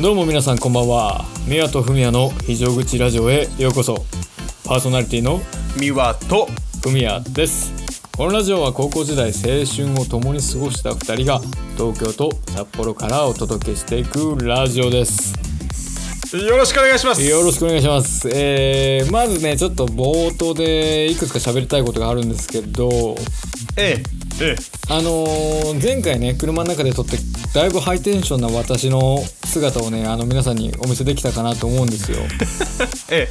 [0.00, 1.26] どうも皆さんこんばんは。
[1.46, 4.06] 宮と文也の非常口ラジオへようこそ。
[4.64, 5.40] パーソナリティの
[5.76, 6.48] 三輪と。
[6.82, 7.70] 文也です。
[8.16, 11.40] このラジオは高校時代青春を共に過ごした2人が
[11.76, 15.34] 東京と札幌からお届けしていくラジオです。
[16.34, 17.22] よろしくお願いします。
[17.22, 23.16] よろしくお願いします、えー、まずねちょっと冒頭でいくつか喋りたいことがあるんですけど。
[23.76, 24.56] えええ
[24.88, 27.16] あのー前回ね車の中で撮って
[27.54, 32.18] だいぶハイテンションな私の姿をねあの皆さんにお見せできたかなと思うんですよ。
[33.10, 33.28] え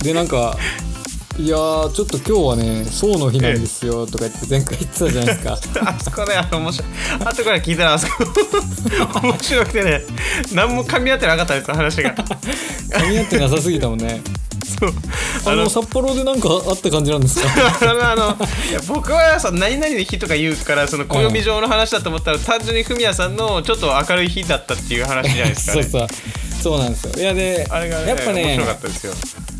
[0.00, 0.04] え。
[0.04, 0.56] でなんか
[1.38, 5.58] 「いやーちょっと今日はね宋の日なんですよ」とか言って前回言ってたじゃないですか。
[5.76, 6.88] え あそこねあの面白い。
[7.24, 8.12] 後から聞いたらあそこ
[9.22, 10.02] 面白くてね
[10.52, 12.14] 何も噛み合ってなかったです話が。
[12.14, 14.20] 噛み合ってなさすぎたもんね
[14.64, 14.92] そう。
[15.46, 17.48] あの札幌でなんかあった感じなんですか？
[18.12, 18.36] あの
[18.88, 25.82] 僕はさ何々の日とか言うからその暦上の話だと思ったら、単純にフミヤさんのちょっと明るい日だったっていう話じゃないですかね。
[25.82, 26.08] そうそう。
[26.62, 27.12] そうなんですよ。
[27.18, 29.12] いやであれがねやっぱね面白かったですよ。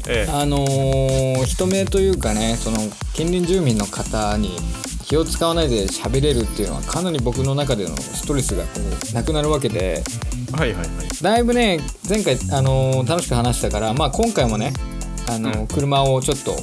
[0.09, 0.33] ええ。
[0.33, 2.79] あのー人目というかねその
[3.15, 4.57] 近隣住民の方に
[5.07, 8.69] 気を使わないで喋れるっていうのはかなり僕の中でのストレスがこ
[9.13, 10.03] うなくなるわけで。
[10.53, 10.89] はいはいはい。
[11.21, 14.73] だいぶね前回、あのー楽しく話したから、まあ、今回もね、
[15.29, 15.67] あのーうん。
[15.69, 16.57] 車をちょっと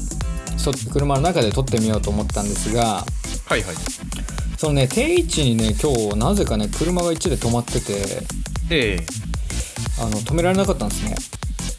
[0.58, 2.84] そ車の中で撮ってみようと思ったんですが
[3.46, 3.76] はいはい。
[4.58, 7.94] そのね定位置にね今日なぜかね車が1で止まってて
[8.70, 9.06] ええ。
[10.02, 11.16] あの止められなかったんですね。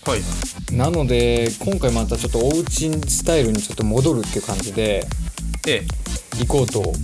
[0.05, 0.25] はいは
[0.73, 0.77] い。
[0.77, 5.07] なので今回またちょっとおうちスタイルにちょっと戻るっていう感じで
[5.67, 5.83] え。
[6.41, 6.95] 行こうと思っ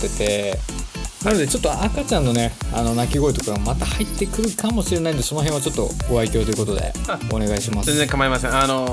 [0.00, 0.58] てて
[1.26, 7.86] なのでちょっと赤ちゃんのねあの鳴き声とかがまた入ってくるかもしれないんでその辺はちょっとご愛嬌ということであ お願いします。
[7.86, 8.54] 全然構いません。
[8.56, 8.86] あの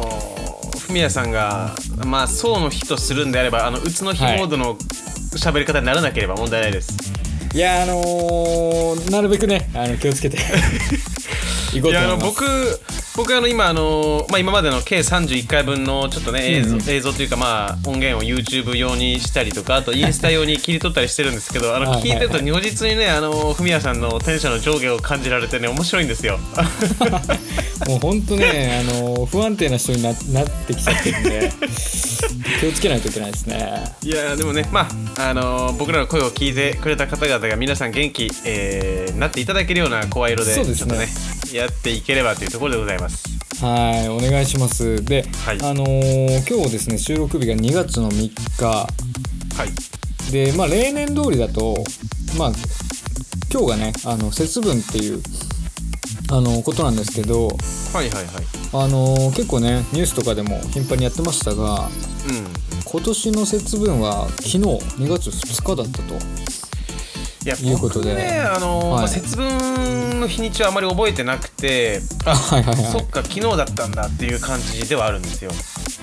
[0.80, 4.76] フミヤさんがまあ宋の日とするんであればあのうつの日モードの
[5.36, 6.92] 喋り方にならなければ問題ないです、
[7.54, 10.40] いやあのーなるべくねあの気をつけて
[11.74, 12.42] 行こういやあのと思います。
[12.42, 26.40] 僕僕あの今あの、まあ、今までの計31回分のちょっとね映像,、映像というかまあ音源を YouTube 用にしたりとかあとインスタ用に切り取ったりしてるんですけどあの聞いてると如実にねあのフミヤさんのテンションの上下を感じられてね面白いんですよ。
[27.88, 31.52] もうほんとね、あの不安定な人にななってきちゃってるんで
[32.60, 33.84] 気をつけないといけないですね。
[34.04, 34.88] いやでもねま
[35.18, 41.08] ああのー僕らの声を聞いてくれた方々が皆さん元気、えーなっていただけるような声色でちょっとね
[41.54, 43.24] やっていければというところでございます。
[43.64, 45.04] はいお願いします。
[45.06, 45.58] で、はい。
[45.62, 48.66] あのー今日ですね収録日が2月の3日。
[48.66, 48.88] は
[49.66, 50.32] い。
[50.32, 51.84] でまあ例年通りだと
[52.38, 52.52] まあ
[53.52, 55.22] 今日がねあの節分っていう
[56.32, 57.50] あのことなんですけど
[57.94, 58.26] はいはいはい。
[58.74, 61.88] あの結構ねニュースとかでも頻繁にやってましたが
[62.28, 62.48] うん。
[62.84, 66.16] 今年の節分は昨日2月2日だったと
[67.46, 68.12] いやいうことで。
[68.12, 68.98] 僕ねあのーはい。
[69.00, 72.86] まあ節分の日にちはあまり覚えてなくて、あはいはいはい。
[72.86, 75.52] そっか昨日だったんだっていう感じではあるんですよ。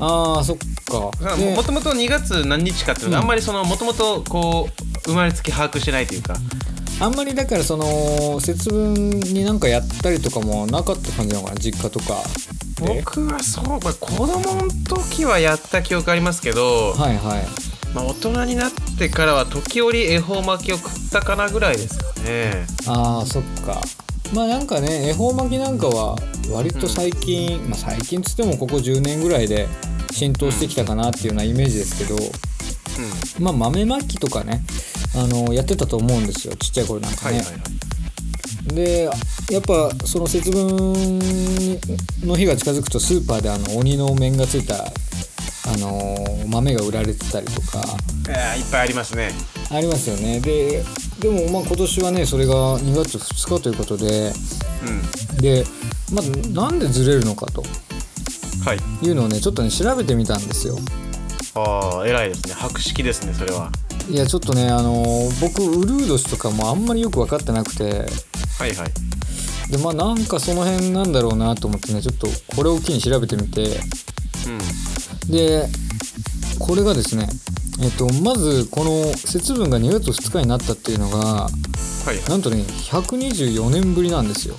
[0.00, 1.36] あーそっか。
[1.36, 3.22] でもともと2月何日かっていうのがうん。
[3.22, 6.36] あんまりそのもともとこう生まれつき把握してないというか。
[7.02, 12.22] あんまりだからその節分になんかやったりとかもなかった感じなのかな実家とか。
[12.86, 13.02] で。
[13.02, 22.66] 僕はそう、まあ、子供の時はやった記憶ありますけど、はいはいまあ、大人になってからは時折恵方巻きを食ったかなぐらいですかね。
[22.86, 23.82] あーそっか。
[24.34, 26.16] まあなんかね恵方巻きなんかは
[26.52, 29.66] 割と最近、まあ最近つってもここ10年ぐらいで
[30.12, 33.44] 浸透してきたかなっていうようなイメージですけど、うん。
[33.44, 34.62] まあ豆巻きとかね
[35.16, 36.54] あのやってたと思うんですよ。
[36.56, 38.74] ちっちゃい頃なんかね、はいはいはい。
[38.74, 39.10] で
[39.50, 41.18] やっぱその節分
[42.24, 44.92] の日が近づくとスーパーであの鬼の面がついた
[45.72, 46.16] あの
[46.48, 47.84] 豆が売られてたりとか。
[48.28, 49.32] えーいっぱいありますね。
[49.70, 50.40] ありますよね。
[50.40, 50.82] で
[51.20, 54.32] でもまあ今年はねそれが2月2日ということで。
[54.84, 55.36] うん。
[55.36, 55.64] で、
[56.12, 57.62] まあ、なんでずれるのかと。
[58.64, 59.06] はい。
[59.06, 60.76] いうのをねちょっとね調べてみたんですよ。
[61.54, 62.54] ああ偉いですね。
[62.54, 63.70] 博識ですねそれは。
[64.08, 65.04] いやちょっとねあの
[65.40, 67.84] 僕ウルー年とかもあんまりよく分かってなくて。
[68.58, 69.70] はいはい。
[69.70, 73.62] でまあなんかその辺なんだろうなと思ってねちょっとこれを機に調べてみて。
[74.46, 74.89] うん
[75.30, 75.68] で
[76.58, 77.28] これがですね
[77.82, 81.50] えっとまずこの節分が2月2日になったっていうのがは
[82.06, 82.28] いはい。
[82.28, 84.56] なんとね124年ぶりなんですよ。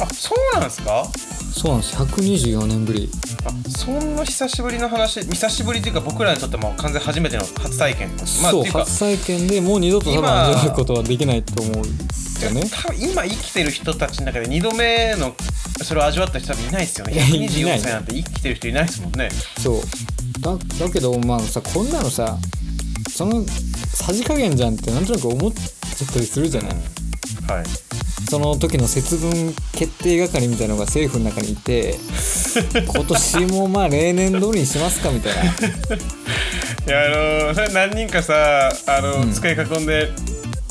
[0.00, 1.08] あそうなんですか？
[1.56, 1.96] そうなんです。
[1.96, 3.08] 124年ぶり。
[3.46, 5.20] あそんな久しぶりの話？
[5.20, 8.10] 久しぶりというか僕らにとっても完全初めての初体験
[8.42, 11.82] まあそう初体験でもう二度と多分今味わうことはできないと思うよ
[12.52, 12.68] ね。
[12.70, 15.34] 多分今生きてる人たちの中で2度目の
[15.82, 17.14] それを味わった人多分いないですよね。
[17.14, 17.48] いやいない。
[17.48, 19.30] 124歳なんて生きてる人いないですもんね。
[19.58, 19.80] そう。
[20.40, 22.36] だだけどまあさこんなのさ
[23.08, 26.72] そのさじ加減じゃんってなんとなく思っちゃったりするじゃない、
[27.48, 27.64] はい。
[28.28, 31.96] その時の節分決定係みたいなのが政府の中にいて
[32.92, 35.42] 今年もまあ例年通りにしますかみたいな。
[35.42, 35.46] い
[36.88, 39.32] やあのそれ何人かさあの、うん。
[39.32, 40.10] 机囲んで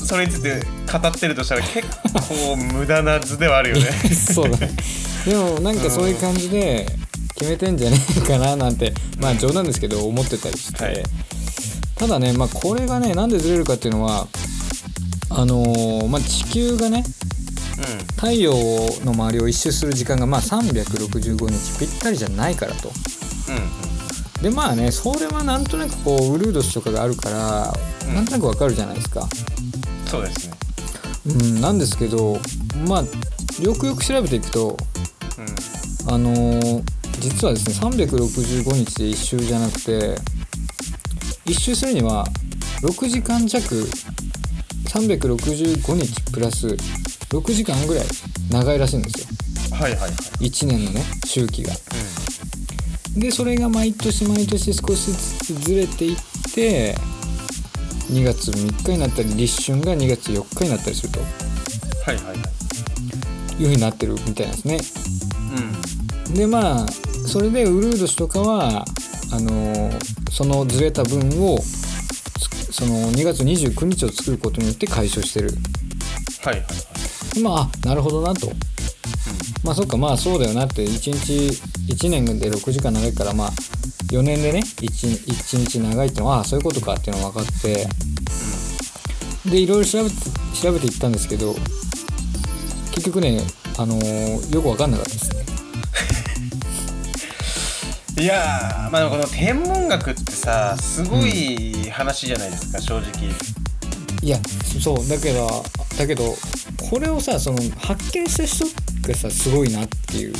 [0.04, 3.90] それについて語ってるとしたら結構無駄な図ではあるよね。
[4.14, 4.70] そうだね。
[5.26, 6.86] でもなんかそういう感じで
[7.36, 11.02] 決めてんじゃねえかななんてまあ冗談ですけど思ってたりして、はい。
[11.96, 14.28] ただねまあこれがねなんでずれるかっていうのは
[15.30, 17.04] あのーまあ地球がね
[18.16, 18.52] 太陽
[19.04, 22.90] の周りを一周する時間がまあ365日ぴったりじゃないからと。
[23.48, 23.62] うんうん
[24.42, 27.74] でまあねそれはなんとなくこうウルード氏とかがあるから、
[28.06, 29.26] うんなんとなくわかるじゃないですか。
[30.06, 30.54] そうですね
[31.26, 32.38] うん、なんですけど
[32.86, 33.00] まあ
[33.62, 34.76] よくよく調べていくと
[36.06, 36.82] うんあのー
[37.18, 40.16] 実はですね365日で一周じゃなくて
[41.46, 42.26] 一周するには
[42.82, 43.88] 6時間弱
[44.86, 48.04] 365日プラス6時間ぐらい
[48.50, 49.22] 長いらしいんです
[49.70, 49.76] よ。
[49.76, 50.10] はいはいはい。
[50.48, 51.72] 1年のね周期が。
[53.16, 56.16] でそれが毎年毎年少しずつずれていっ
[56.54, 56.94] て
[58.10, 61.20] 2月3日になったり立春が2月4日になったりすると。
[61.20, 62.36] はいはいはい。
[62.38, 62.42] いう
[63.64, 64.78] 風になってるみたいなんですね。
[66.28, 66.34] うん。
[66.34, 66.86] でまあ
[67.26, 68.84] それでウルード氏とかは
[69.32, 71.85] あのーそのずれた分をつ
[72.76, 75.48] その2月29日を作ることによって解消してる。
[76.44, 76.66] はいはいは
[77.38, 77.42] い。
[77.42, 78.52] まあなるほどなと。
[79.64, 80.84] まあそっかまあそうだよなって。
[80.84, 83.50] 1日1年で6時間長いからまあ
[84.12, 87.86] 4年でね 1, 1日長いってのはああそういうことかっていうのが分かって。
[89.50, 90.16] でいろいろ調べて
[90.60, 91.54] 調べていったんですけど
[92.90, 93.40] 結局ね
[93.78, 95.55] あのーよく分かんなかったですね
[98.18, 103.30] いやーまあこの天文学ってさすごい話じゃないですか、正直。
[104.22, 104.38] いや
[104.82, 105.46] そうだけど
[105.98, 106.34] だけど
[106.90, 108.64] これをさその発見した人
[109.06, 110.34] がさすごいなっていう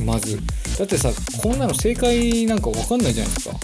[0.00, 0.06] うん。
[0.06, 0.38] まず。
[0.78, 3.56] だってさこんなの正解なんか分かんないじゃないですか。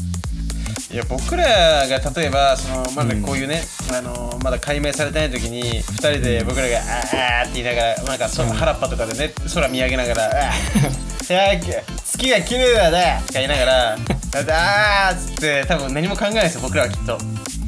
[0.92, 1.44] いや僕ら
[1.86, 3.62] が例えばそのまだこういうね、
[3.92, 8.48] あのまだ解明されてない時に2人で僕らが「あーあー」って言いながらなんかそうん。
[8.50, 11.82] 原っぱとかでね空見上げながら「あー いや
[12.20, 13.92] 月が綺麗だね」とか言いながら
[15.08, 17.18] 「あー」っつって多分何も考えないですよ僕らはきっと。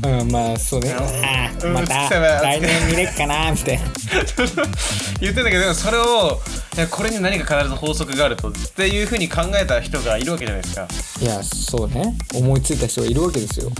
[0.04, 0.90] うんまあそうね。
[0.90, 1.24] うん。
[1.24, 3.84] ああうんまた来年見れっかなみたいな。
[5.20, 6.40] 言ってんだけどでもそれを
[6.76, 10.88] いやこれに何か必ず法則があるとっていうふうに考えた人がいるわけじゃないですか。
[11.20, 12.16] いやそうね。
[12.34, 13.70] 思いついた人がいるわけですよ。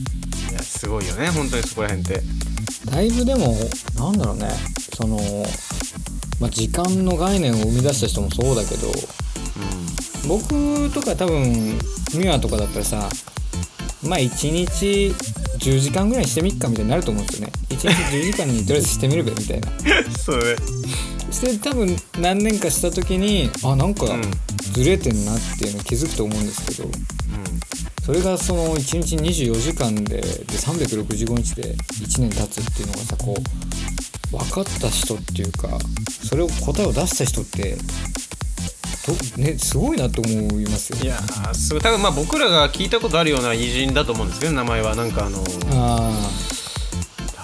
[0.51, 2.23] いやすごいよね本当にそこら辺って。
[2.91, 3.57] だいぶでも
[3.99, 4.49] なんだろうね。
[4.97, 5.19] その、
[6.39, 8.89] まあ、時間の概念を生み出した人もそうだけど
[10.27, 11.43] 僕とか多分
[12.15, 13.09] ミュアとかだったらさ
[14.03, 15.15] まあ1日
[15.59, 17.53] 10時間ぐらいにしてみっかみたいになると思うんですよね。
[17.69, 19.71] 1日10時間にとりあえずしてみるべみたいな。
[19.71, 19.73] う
[20.11, 20.57] んそうね。
[21.31, 24.23] して多分何年かした時にあなんかうん。
[24.73, 26.85] ずれてんなっていうの気づくと思うんですけど。
[26.85, 26.93] うん。
[28.05, 33.37] それがその1日24時間でで365日で1年経つっていうのがさこ
[34.33, 35.79] う分かった人っていうか
[36.29, 37.79] それを答えを出した人ってど
[39.37, 40.99] ねすごいなと思いますよ。
[41.03, 41.83] いやーすごい。
[41.83, 44.94] 多分まあ僕らが聞いたことあるような偉人だと思うんですけど名前は。
[44.94, 46.31] なんかあのあ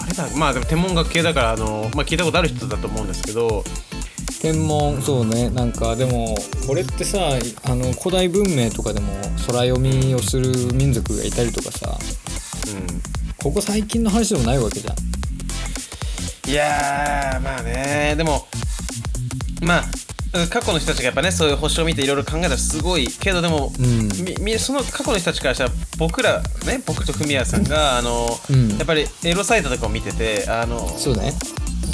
[0.01, 3.63] 誰だまあでも天文学系だからあの、まあ、聞いたことある人だと思うんですけど。
[3.63, 3.89] ー
[4.41, 5.51] 天文そうね。
[5.51, 6.37] なんかでも
[6.67, 7.19] これってさ
[7.65, 9.13] あの古代文明とかでも
[9.47, 11.99] 空読みをする民族がいたりとかさ。
[12.69, 13.03] うん。
[13.39, 14.95] ここ最近の話でもないわけじゃん。
[16.51, 18.15] いやーまあね。
[18.17, 18.47] でも
[19.63, 19.85] まあ
[20.51, 24.09] 過去の人たちがやっぱねそういう星を見ていろいろ考えたらすごいけどでも、うん。
[24.25, 31.33] みみその過去の人たちからしたら僕らね僕とフミヤさんがあの、うんやっぱりエロサイトとかを見ててあのそうね。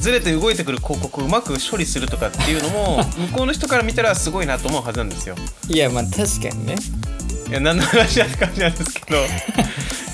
[0.00, 5.34] ずれて動いてくる広告をうまく処理するとかっていうのも 向こうの人から見たらすごいなと思うはずなんですよ。
[5.68, 6.76] いやまあ確かにね。
[7.48, 9.16] いや何の話だって感じなんですけど。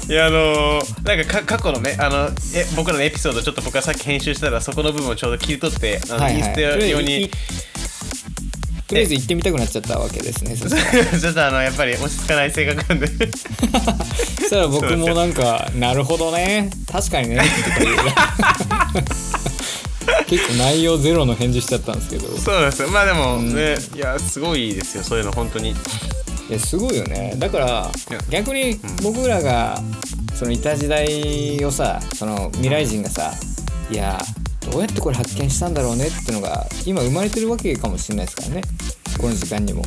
[0.08, 6.38] いやあのーなんかか過去のねあのえ僕らのエピソードちょっと僕がさっき編集したらそこの部分をちょうど切り取ってあの、はいはい。
[6.38, 7.30] インスタ用にい
[8.90, 11.04] とりあえず行ってみたくなっちゃったわけですねそしたら。
[11.20, 13.06] ちょっとあのやっぱり落ち着かない性格なんで。
[13.06, 16.70] そしたら僕もなんか「なるほどね。
[16.90, 17.40] 確かにね」
[20.26, 22.36] 結構内容ゼロの返事しちゃったんですけど。
[22.36, 22.88] そうなんですよ。
[22.88, 23.54] まあでもうん。
[23.54, 25.70] ね、いやすごいですよそういうの本当に。
[25.70, 25.74] い
[26.50, 27.34] やすごいよね。
[27.36, 27.88] だから
[28.28, 29.80] 逆に僕らが
[30.34, 33.32] そのいた時代をさその未来人がさ
[33.88, 34.20] いや
[34.60, 38.62] どうやってこれ発見したんだろうねってのが今生まれてるわけかもしれないですからね。
[39.20, 39.82] この時間にも。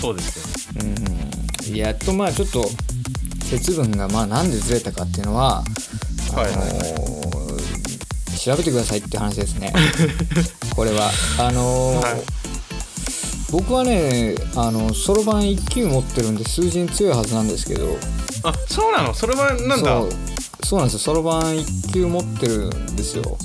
[0.00, 0.82] そうですよ
[1.70, 1.76] うん。
[1.76, 2.68] やっとまあちょっと
[3.50, 5.62] 節分がまあなんでずれたかっていうのは、
[6.34, 6.50] はいはい。
[6.50, 7.34] はいあのー
[8.36, 9.72] 調べてくださいって話ですね。
[10.76, 11.10] これは。
[11.38, 12.22] あのーはい。
[13.50, 17.96] 僕はねあのそろばん1級持ってるんで数字に強いはずなんですけど。
[18.42, 19.14] あそうなの？
[19.14, 20.02] それはなんだ
[20.64, 20.98] そうなんですよ。
[21.00, 23.36] そろばん1級持ってるんですよ。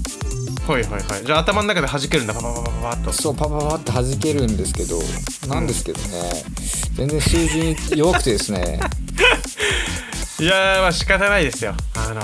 [0.68, 1.26] はいはいはい。
[1.26, 2.34] じゃあ頭の中で弾けるんだ。
[2.34, 3.12] パパパパパパッと。
[3.12, 5.00] そうパパパって弾けるんですけど。
[5.48, 6.44] なんですけどね。
[6.94, 8.80] 全然数字に弱くてですね。
[10.40, 11.76] いやーまあ仕方ないですよ。
[11.96, 12.22] あの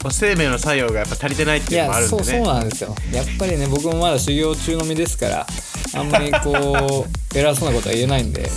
[0.00, 2.94] ー、生命の作用がやっぱ足りてないっていいうのもあやそうそうるんでねなんですよ。
[3.12, 5.46] やっぱりね僕もまだ修行中の身ですから
[5.94, 8.50] あんまりこう偉そうなことは言えないんで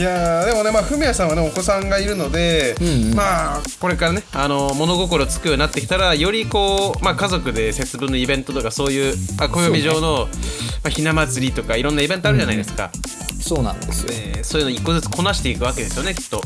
[0.00, 3.14] いやーでもねまあフミヤさんはねお子さんがいるので、うんうん。
[3.14, 10.28] まあこれからねあの物心つくようになってきたらよりこう、まあ、家族で節分のイベントとかそういうあ暦上の、ま
[10.86, 12.90] あ、ひな祭りとかいろんなイベントあるじゃないですか、
[13.42, 14.12] そうなんですよ。
[14.12, 16.40] でそういうの一個ずつこなしていくわけですよねきっと。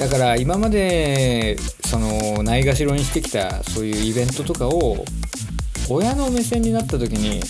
[0.00, 5.04] だから今までそのないがしろにしてきたそういうイベントとかを
[5.88, 7.40] 親の目線になった時に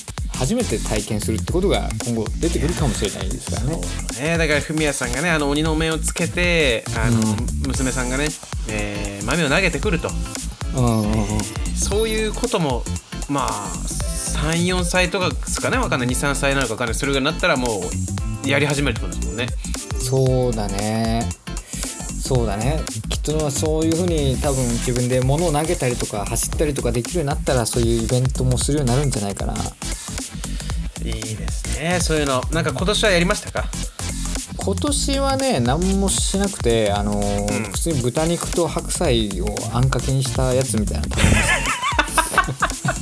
[0.41, 3.77] 初めて体験するってことが今後出てくるかもしれないですからね。
[4.23, 7.21] ね、だからフミヤさんがねあの鬼のお面をつけてあの、
[7.69, 8.29] 娘さんがね、
[8.71, 10.09] えー豆を投げてくると。
[10.75, 11.41] うんうんうん。
[11.77, 12.83] そういうことも
[13.29, 13.69] まあ
[14.39, 15.77] 34歳とかですかね。
[15.77, 16.09] わかんない。
[16.09, 16.95] 23歳なのかわかんない。
[16.95, 17.83] それぐらいになったらも
[18.45, 19.47] うやり始めるってことですもんね。
[19.99, 21.29] そうだね。
[22.31, 22.81] そうだね。
[23.11, 29.55] きっとそういうふうに多分自分で物を投げたりとか走ったりとかできるようになったらそういうイベントもするようになるんじゃないかな
[31.05, 31.99] いいですね。
[32.01, 33.69] そういうのなんか今年はやりましたか？
[34.57, 37.73] 今年はね何もしなくてあのーうん。
[37.73, 42.91] 普通に豚肉と白菜をあんかけにしたやつみたいなの食べました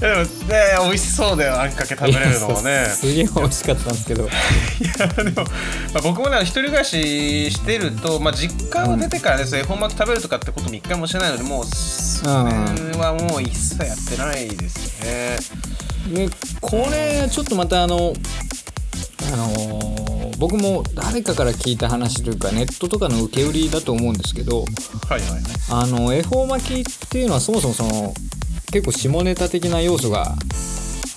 [0.00, 0.28] でもね
[0.84, 2.86] 美味しそうだよあんかけ食べれるのもね。
[2.94, 4.24] すげえ美味しかったんですけど。
[4.24, 4.28] い
[4.98, 5.50] やでも、ま
[5.96, 15.38] あ、僕もね一人暮らししてると、まあ、実家を出てからですね、恵方巻き食べるとかってことも一回もしてないのでもうそれはもう一切やってないですね
[16.08, 16.28] で
[16.60, 18.12] これちょっとまたあの
[19.32, 25.42] あのー僕も誰かから聞いた話というかネットとかの受け売りだと思うんですけどはいはいはい。
[25.70, 28.14] あの恵方巻きっていうのはそもそもその
[28.72, 30.36] 結構下ネタ的な要素が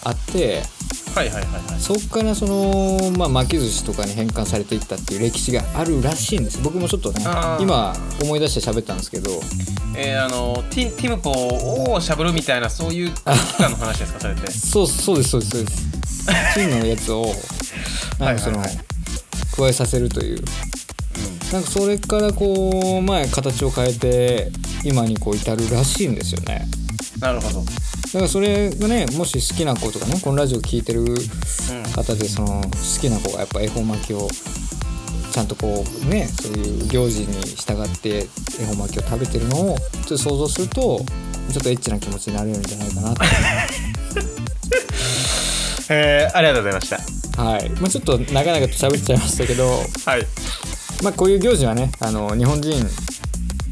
[0.04, 0.64] あって
[1.16, 1.80] はいはいはいはい。
[1.80, 6.60] そこからその、まあ、巻き寿司とかに変換されていったっていう歴史があるらしいんです。
[6.62, 7.22] 僕もちょっとね
[7.60, 9.30] 今思い出して喋ったんですけど。
[9.94, 11.32] えー、あのティティムポ
[11.92, 13.22] をしゃぶるみたいなそういう期
[13.58, 14.50] 間の話ですかそれって？
[14.50, 15.84] そうそうですそうですそうです。
[16.56, 17.26] チンのやつを
[18.20, 18.86] なんかそのはいはいはい。
[19.58, 20.44] 加えさせるという。
[21.52, 24.52] なんかそれからこう前形を変えて
[24.86, 26.66] 今にこう至るらしいんですよね。
[27.20, 27.66] なるほど、
[28.14, 31.06] だからそれがねもし好きな子とかねこのラジオ聞いてる
[31.96, 34.28] 方でその好きな子がやっぱ恵方巻きを
[35.32, 38.28] ちゃんとこうねそういう行事に従って
[38.60, 41.00] 恵方巻きを食べてるのをちょっと想像すると
[41.54, 43.24] ちょっとエッチな気持ちになれるんじゃないかなと。
[45.94, 47.42] えー、ありがとうございました。
[47.42, 49.68] はい、まあ、ちょっと長々と喋っちゃいましたけど
[50.06, 50.28] はい。
[51.02, 52.86] まあこういう行事はねあの日本人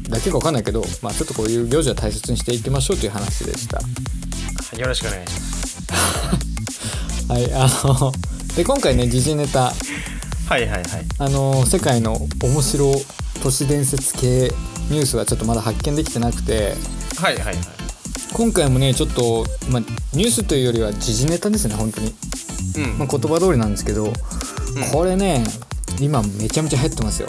[0.08, 3.80] だけか分かんないけど、まあ、ちょっとこういう行事は大切にしていきましょうという話でした。
[4.80, 7.26] よろしくお願いします。
[7.28, 8.12] はい、あの
[8.56, 9.72] で今回ね時事ネタ。
[10.48, 10.82] はいはいはい。
[11.18, 12.90] あの世界の面白
[13.42, 14.50] 都市伝説系
[14.90, 16.76] ニュースはちょっとまだ発見できてなくて。
[17.18, 17.56] はいはいはい。
[18.32, 19.82] 今回もねちょっと、まあ、
[20.14, 22.14] ニュースというよりは時事ネタですね本当に、
[22.78, 24.10] うん、まあ、言葉通りなんですけど、
[24.92, 25.44] これね
[26.00, 27.28] 今めちゃめちゃ流行ってますよ、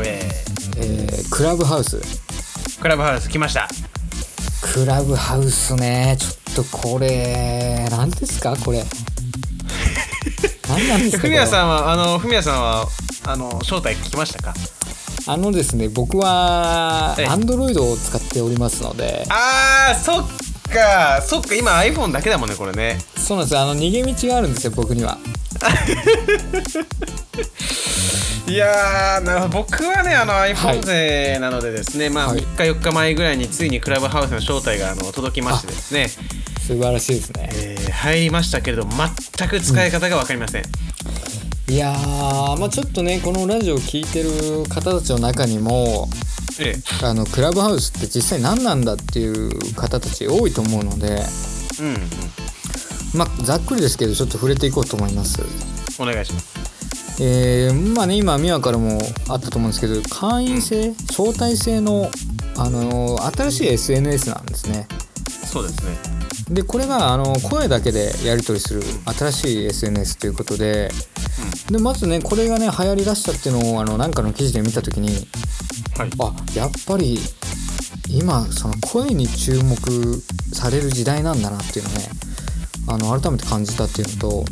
[0.00, 0.30] え
[0.76, 1.96] えークラブハウス。
[1.96, 3.68] ー、クラブハウス来ました
[4.78, 6.16] クラブハウスね。
[6.20, 8.54] ちょっとこれ何ですか？
[8.56, 8.84] これ。
[10.68, 11.22] 何なんですか？
[11.22, 12.86] ふみやこれさんはあのふみやさんは
[13.26, 14.54] あの正体聞きましたか？
[15.26, 17.26] あのですね僕はええ。
[17.26, 19.24] Android を使っておりますので。
[19.30, 20.28] あーそっ
[20.72, 21.22] か。
[21.22, 21.56] そっか。
[21.56, 22.98] 今 iPhone だけだもんねこれね。
[23.16, 23.54] そうなんです。
[23.54, 25.18] よあの逃げ道があるんですよ僕には
[28.48, 29.58] いやーなるほど。
[29.64, 37.48] 僕はねあのはい iPhone 勢なのでですね、まあはい3日4日前ぐらいについにクラブハウスの招待があの届きましてですね、素晴らしいですね。
[37.52, 40.62] えー入りましたけれど全く使い方が分かりません、
[41.68, 44.30] いやーまあちょっとねこのラジオを聞いてる
[44.68, 46.08] 方たちの中にも
[46.60, 47.04] ええ。
[47.04, 51.24] あのクラブハウスって実際何なんだっていう方たち多いと思うので
[51.80, 51.94] うんうん
[53.14, 55.42] まあざっくりですけどちょっと触れていこうと思います。
[56.00, 56.68] お願いします。
[57.20, 62.10] えーまあね今ミワからもあったと思うんですけど会員制招待制の、
[62.56, 64.86] あの新しい SNS なんですね。
[65.44, 66.18] そうですね。
[66.50, 68.82] でこれがあの声だけでやり取りする
[69.18, 70.90] 新しい SNS ということで
[71.70, 75.10] でまずねこれがね流行りだしたっていうのをあのなんかの記事で見た時に
[75.96, 76.10] はい。
[76.20, 77.18] あやっぱり
[78.08, 79.76] 今その声に注目
[80.52, 82.08] される時代なんだなっていうのね
[82.88, 84.44] あの改めて感じたっていうのと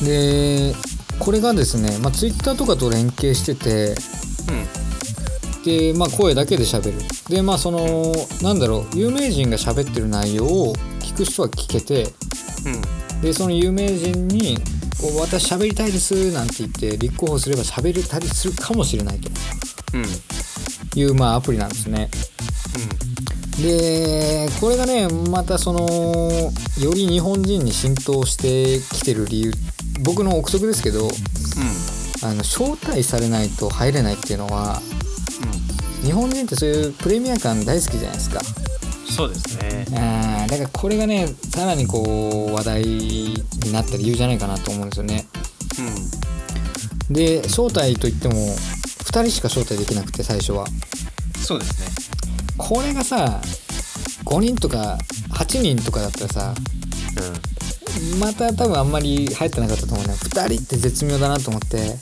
[0.00, 0.04] うん。
[0.04, 0.74] で
[1.18, 3.94] これがですね、まあ、Twitter とかと連携してて
[5.64, 6.98] で、まあ、声だけで喋る。
[7.28, 12.12] でまあそのなんだろう有名人が喋ってる内容を聞く人は聞けて
[13.14, 13.20] うん。
[13.22, 14.58] でその有名人に
[15.00, 19.30] こう「私喋りたいです」なんて言って立候補すれば喋れたりするかもしれないと
[19.94, 20.02] うん。
[20.02, 20.08] うん
[20.96, 22.08] いう、まあ、アプリなんですね。
[23.60, 25.80] でこれがねまたその
[26.80, 29.52] より日本人に浸透してきてる理由
[30.02, 31.08] 僕の憶測ですけど
[32.22, 34.80] あの招待されないと入れないっていうのは
[36.02, 38.40] 日本人ってそういうプレミア感大好きじゃないですか。
[39.08, 45.24] そうですねあーだからこれがねさらにこう話題になった理由じゃないかなと思うんですよね。
[47.10, 50.66] で招待といっても2人しか招待できなくて最初は。
[51.36, 52.03] そうですね
[52.56, 53.40] これがさ
[54.24, 54.98] 5人とか
[55.30, 56.54] 8人とかだったらさ
[58.18, 60.14] また多分あんまり入ってなかったと思うね。
[60.14, 61.96] 2人って絶妙だなと思って。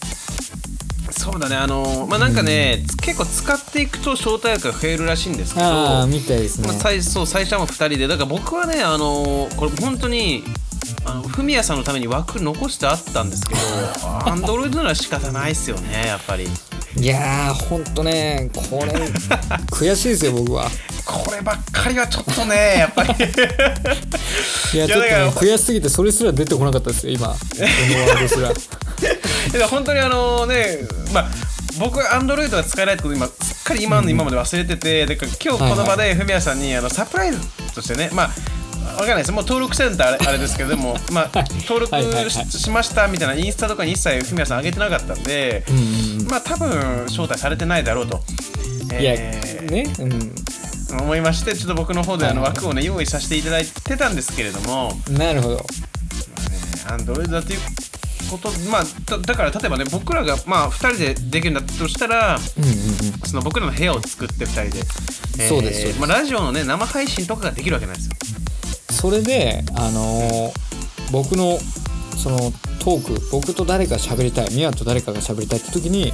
[1.11, 1.56] そうだね。
[1.56, 6.68] あのまあなんかね、結構使っていくと招待枠が増えるらしいんですけどああみたいですね。
[6.68, 8.09] まあ、最そう最初はもう2人で。
[8.09, 10.44] だから僕はねあのこれ本当に
[11.04, 13.61] あのフミヤさんのために枠残してあったんですけど
[14.26, 16.49] アンドロイドなら仕方ないっすよねやっぱり
[16.96, 18.92] いやーほんとねこれ
[19.70, 20.68] 悔しいですよ僕は。
[21.04, 23.08] こればっかりはちょっとねやっぱり。
[23.11, 23.12] い
[24.78, 27.28] やちょっとね悔しすぎてそれすら出てこなかったですよ今。
[27.28, 28.50] このワードすら。
[29.58, 30.78] いや本当にあのね
[31.12, 31.30] まあ
[31.78, 37.38] 僕はアンドロイドが使えないってこと今すっかり今の今まで忘れてて、で今日この場でフミヤさんにあのサプライズ
[37.75, 38.30] としてねまあ
[38.87, 39.33] わかんないです。
[39.33, 45.65] もう登録センターあれあれですけどでも まあ登録ししましたみたいなインスタとかに一切フミヤさん上げてなかったんで、
[46.29, 48.23] まあ多分招待されてないだろうと、
[49.01, 50.35] いやえーねうん。
[51.01, 55.66] 思いましてちょっと僕の方であの枠をね用意させていただいてたんですけれども、なるほど。
[56.90, 57.61] アンドロイドだという
[58.31, 62.38] ことまあだだから例えばね僕らがまあ2人でできるんだとしたら
[63.25, 66.01] その僕らの部屋を作って2人で、そうですそうです。
[66.01, 68.12] まあ、ラジオのね生配信とかができるわけなんですよ
[68.92, 70.72] それであのー
[71.11, 71.59] 僕の
[72.16, 72.38] その
[72.78, 76.11] トーク僕と誰か喋りたいミワと誰かが喋りたいって時に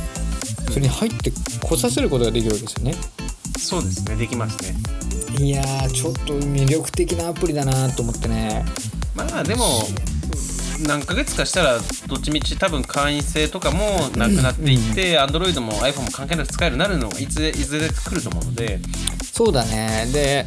[0.71, 2.95] それに入ってこさせることができるわけですよね。
[3.57, 4.17] そうですね。
[4.17, 4.77] できますね。
[5.39, 8.65] いやーちょっと魅力的なアプリだなと思ってね。
[9.15, 9.87] まあでも
[10.87, 18.81] 何ヶ月かしたらどっちみち多分会員制とかもなくなっていって Android も iPhone も関係なく使えるようになるのがいついずれ来ると思うので。
[19.33, 20.09] そうだね。
[20.13, 20.47] で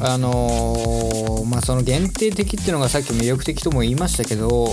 [0.00, 4.68] あのーまあその限定的っていうのがさっき魅力的とも言いましたけど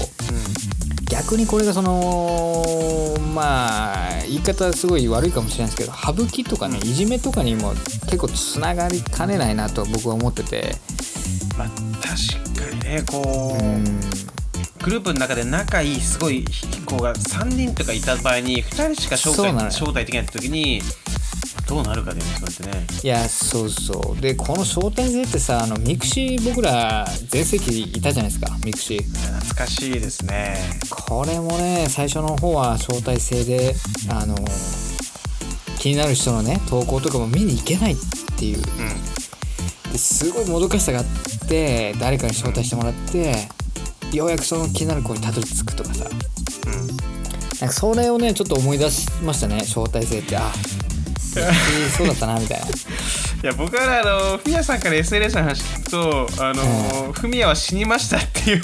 [1.10, 7.74] 逆にこれがそのまあ言い方すごい悪いかもしれないですけど省きとかねいじめとかにも
[8.06, 10.76] 結構つながりかねないなと僕は思ってて。
[11.58, 11.70] まあ
[12.02, 13.84] 確かにねこう、うん。
[14.84, 16.44] グループの中で仲いいすごい
[16.86, 20.82] 子が3人とかいた場合に2人しか招待招待できない時に
[21.74, 22.88] どうなるかだよねそれってね。
[23.04, 24.22] いやそうそう。
[24.22, 29.04] でこの招待制ってさあの mixi僕ら全盛期いたじゃないですか mixi。
[29.04, 30.58] 懐かしいですね。
[30.92, 33.74] これもね最初の方は招待制で
[34.10, 34.36] あの
[35.80, 37.96] 気になる人のね投稿とかも見に行けないっ
[38.38, 38.58] ていう。
[38.58, 38.64] うん。
[39.92, 41.06] ですごいもどかしさがあっ
[41.48, 43.36] て誰かに招待してもらって
[44.12, 46.06] ようやくその気になる子にたどり着くとかさ。
[46.06, 46.88] うん。
[47.64, 50.38] なんかそれをねちょっと思い出しましたね招待制って。
[50.38, 50.52] あ
[51.98, 52.66] そうだったなみたいな。
[52.68, 52.70] い
[53.44, 58.62] や僕はねあのフミヤさんから SNS の話聞くとあの、フミヤは死にましたっていう。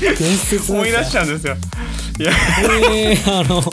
[0.00, 1.56] 伝説の思い出しちゃうんですよ。
[2.18, 2.32] いや。
[2.92, 3.72] えー、あのこ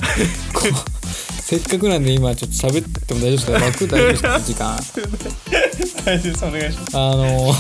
[1.42, 3.88] せっかくなんで今ちょっと喋っても大丈夫ですか？
[3.88, 4.40] 枠大丈夫ですか？
[4.40, 4.80] 時間。
[6.06, 6.46] 大丈夫です。
[6.46, 6.98] お願いします。
[6.98, 7.56] あの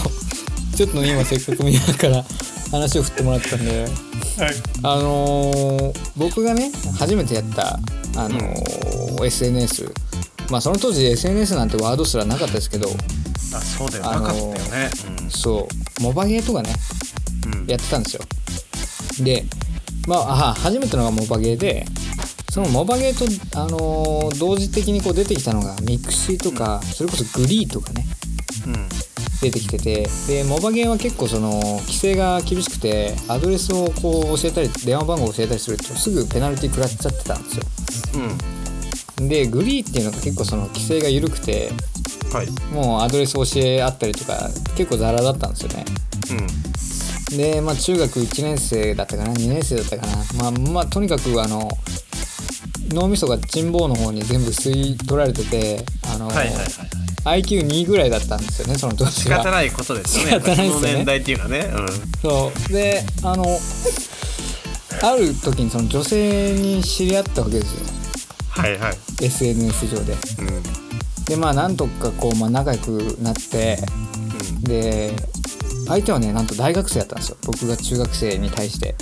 [0.78, 2.24] ちょっとね今せっかくみんなから
[2.74, 3.82] 話を振ってもらったんで。
[3.84, 3.90] はい。
[4.82, 7.80] あの僕がね初めてやった
[8.18, 9.94] あの、SNS
[10.50, 12.88] まあその当時 SNS なんてワードすらなかったですけど。
[13.56, 14.10] あそうだよ。
[14.10, 14.90] あのなかったよね。
[15.30, 15.68] そ
[16.00, 16.04] う。
[16.04, 16.74] モバゲーとかね
[17.46, 17.60] うん。
[17.62, 18.24] うんやってたんですよ。
[19.24, 19.46] で
[20.08, 21.86] まああ初めてのがモバゲーで
[22.50, 28.06] そのモバゲーと、あのー同時的にこう出てきたのが mixiとか、それこそ GREEとかね。
[28.68, 29.13] うん
[29.44, 37.66] 出てきててでモバゲーは結構その規制が厳しくてアドレスをこう教えたり電話番号を教えたりするとすぐペナルティ食らっちゃってたんですよ。
[39.20, 39.28] うん。
[39.30, 41.72] で GREEっていうのが結構その規制が緩くて
[42.32, 42.50] はい。
[42.74, 45.86] もうアドレス教え合ったりとか結構ザラだったんですよね。
[47.32, 47.38] うん。
[47.38, 50.14] でまあ中学1年生だったかな2年生だったかな。
[50.38, 51.70] まあまあとにかくあの
[52.94, 59.12] 脳みそが珍宝の方に全部吸い取られててああの、はいはいはい IQ2 ぐらいだったんですよねその時は。
[59.12, 60.32] 仕方ないことですよね。
[60.32, 60.80] 仕方ないですよね。
[60.80, 61.72] その年代っていうかね。
[61.74, 61.88] うん。
[62.22, 62.74] そう。
[62.74, 63.46] であの
[65.02, 67.82] ある時にその女性に知り合ったわけですよ。
[68.50, 68.98] はいはい。
[69.22, 70.14] SNS 上で。
[70.40, 70.48] うん。
[70.48, 70.64] うん
[71.28, 73.78] でまあなんとかこう、まあ、仲良くなって
[74.62, 75.14] で
[75.88, 77.38] 相手はねなんと大学生だったんですよ。
[77.46, 78.96] 僕が中学生に対して。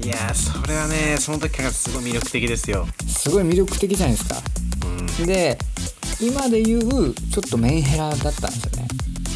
[0.00, 2.86] いやーそれはねその時からすごい魅力的ですよ。
[3.06, 4.36] すごい魅力的じゃないですか。
[5.20, 5.26] うん。
[5.26, 5.58] で
[6.20, 8.88] 今で言うちょっとメンヘラだったんですよね。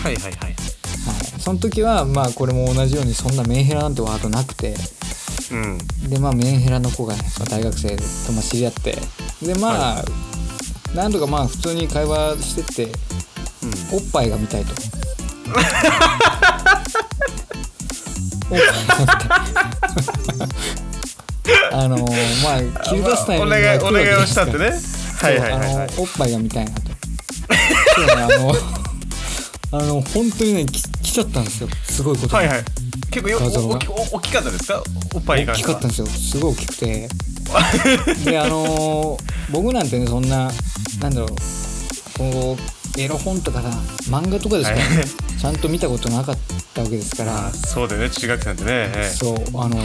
[0.02, 0.32] はいはいはい。
[0.32, 0.54] はい。
[1.40, 4.74] その時はまあこれも同じようにそんなメンヘラなんてワードなくて。
[5.52, 5.78] うん。
[6.10, 8.96] でまあメンヘラの子がね大学生とまあ知り合って。
[9.42, 10.04] でまあ、
[10.94, 12.92] なんとかまあ普通に会話してて
[13.92, 14.72] おっぱいが見たいと。
[15.50, 15.62] おっ
[18.50, 20.68] ぱいが見たい。
[21.72, 25.90] あのまあ切り出すタイミングがお願いお願いをしたってねはいはいはいはい。
[25.98, 26.80] おっぱいが見たいなと。
[27.94, 28.54] そうねあの
[29.70, 31.68] あの本当にねき来ちゃったんですよ。
[31.88, 32.64] すごいことがはいはい。
[33.10, 34.82] 結構よお大きかったですか？
[35.14, 36.06] おっぱいが大きかったんですよ。
[36.06, 37.08] すごい大きくて。
[38.24, 40.50] であのー 僕なんてねそんな
[41.00, 41.28] なんだろう。
[42.18, 42.56] こ
[42.96, 43.68] うエロ本とかさ
[44.10, 45.40] 漫画とかでしかはい。
[45.40, 46.38] ちゃんと見たことなかっ
[46.74, 47.48] たわけですから。
[47.48, 48.10] あそうだよね。
[48.10, 48.70] 中学生なんてね。
[48.72, 49.36] ええそう。
[49.60, 49.76] あの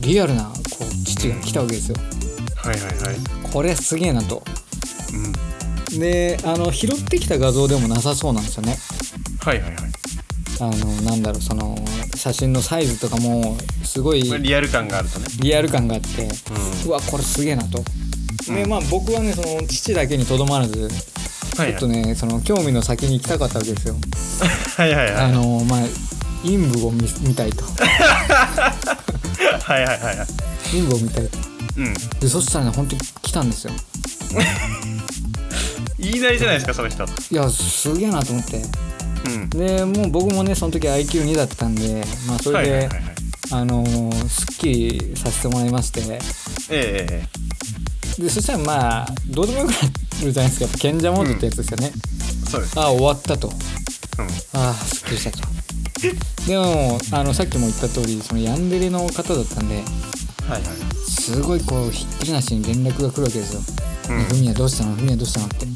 [0.00, 1.96] リアルなこう父が来たわけですよ
[2.64, 3.16] はいはいはい。
[3.52, 4.42] これすげえなと。
[5.92, 5.98] うん。
[6.00, 8.76] であの拾ってきた画像でもなさそうなんですよね。
[9.40, 9.82] はいはいはい。
[10.60, 11.76] あのなんだろうその
[12.14, 15.26] 写真のサイズとかもすごいまあリアル感があるとね。
[15.40, 16.90] リアル感があってうん。
[16.90, 17.82] うわこれすげえなと。
[18.52, 18.70] でうん。
[18.70, 20.88] まあ僕はねその父だけにとどまらず
[21.56, 23.94] はいちょっとねその興味の先に行きたかったわけですよ。
[24.76, 25.14] はいはいはい。
[25.16, 25.80] あのまあ
[26.42, 27.64] 陰部を見見たいと。
[29.60, 30.26] はいはいはいはい。
[30.70, 31.94] 陰部を見たいとうん。
[32.20, 33.72] でそしたらね本当に来たんですよ。
[35.98, 37.04] 言いなりじゃないですかその人。
[37.04, 38.62] いやすげえなと思って。
[39.26, 39.50] うん。
[39.50, 43.14] でもう僕もねその時 IQ2 だったんでまあそれで、はいはいはいはい。
[43.50, 46.00] あのーすっきりさせてもらいまして。
[46.00, 46.18] え
[46.70, 47.44] えええ
[48.22, 49.76] でそしたらまあどうでもよくな
[50.24, 50.64] るじゃないですか。
[50.66, 51.92] やっぱ賢者モードってやつですよね。
[52.48, 52.78] そうです。
[52.78, 53.48] ああ終わったと。
[53.48, 53.50] う
[54.22, 54.60] ん。
[54.60, 55.38] ああすっきりしたと。
[56.46, 59.76] でもあのさっきも言った通りそのヤンデレの方だったんで。
[59.76, 59.84] はい
[60.52, 63.60] はいすごいこうひっきりなしに連絡が来るわけですよ。
[64.10, 64.94] うん「ふみやどうしたの？
[64.94, 65.64] ふみやどうしたの?」って。
[65.64, 65.68] う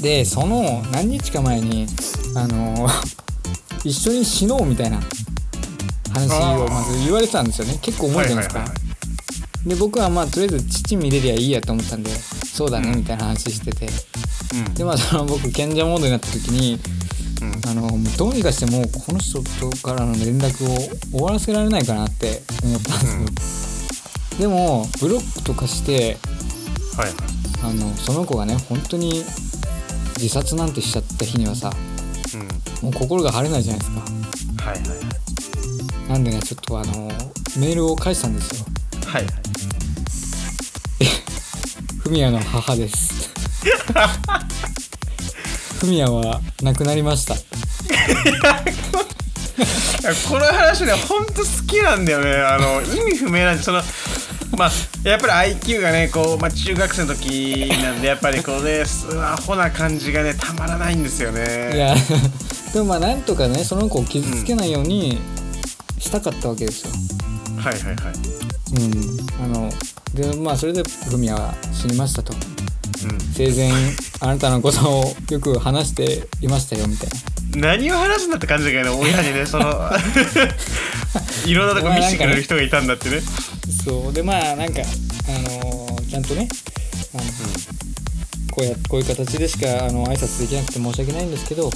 [0.00, 0.02] ん。
[0.02, 1.86] でその何日か前に
[2.34, 2.88] あの
[3.84, 5.00] 一緒に死のうみたいな
[6.12, 7.78] 話をまず言われてたんですよね。
[7.80, 8.82] 結構重いじゃないですか、はいはいは
[9.66, 9.68] い。
[9.68, 12.10] で僕はまあとりあえず父見れりゃいいやと思ったんで
[12.52, 12.98] そうだねうん。
[12.98, 13.88] みたいな話してて。
[14.54, 14.74] うん。
[14.74, 16.80] でまあその僕賢者モードになった時に
[17.42, 17.68] うん。
[17.68, 20.78] あのどうにかしてもうこの人とからの連絡を
[21.10, 23.00] 終わらせられないかなって思ったん
[23.34, 26.16] ですよ、でもブロックとかして
[26.96, 27.08] はい。
[27.08, 27.14] はい
[27.62, 29.22] あのその子がね本当に
[30.16, 31.70] 自殺なんてしちゃった日にはさ
[32.82, 32.90] うん。
[32.90, 34.00] もう心が晴れないじゃないですか。
[34.70, 34.98] はいはいはい。
[36.08, 37.08] なんでねちょっとあの
[37.58, 38.66] メールを返したんですよ。
[39.06, 39.32] はいはい。
[42.02, 43.30] フミヤの母です
[45.80, 47.34] フミヤは亡くなりました。
[47.34, 47.38] い
[50.04, 52.34] やこの話ねほんと好きなんだよね。
[52.34, 53.80] あの意味不明なんでその
[54.58, 54.70] まあ
[55.08, 61.72] やっぱり IQ がねこう、まあ、中学生の時なんでやっぱりこうねすアホな感じがねたまらないんですよね。
[61.74, 61.94] いや
[62.74, 65.18] でもまあなんとかねその子を傷つけないように
[65.98, 66.90] したかったわけですよ。
[67.56, 68.14] はいはいはい。
[68.74, 69.20] うん。
[69.44, 69.72] あの
[70.12, 72.34] でまあそれでフミヤは死にましたと。
[72.34, 72.36] う
[73.48, 73.72] 生前
[74.20, 77.10] あなたのことをよく話していましたよみたい
[77.52, 77.58] な。
[77.58, 79.64] ん何を話すんだって感じだけどね親にねその
[81.46, 83.20] いろんなとこ見せてくれる人がいたんだってね。
[83.84, 84.12] そう。
[84.12, 86.48] でまあなんかあのーちゃんとね
[87.14, 87.22] あの、
[88.52, 91.70] こうやこういう形でしかあの挨拶できなくて申し訳ないんですけど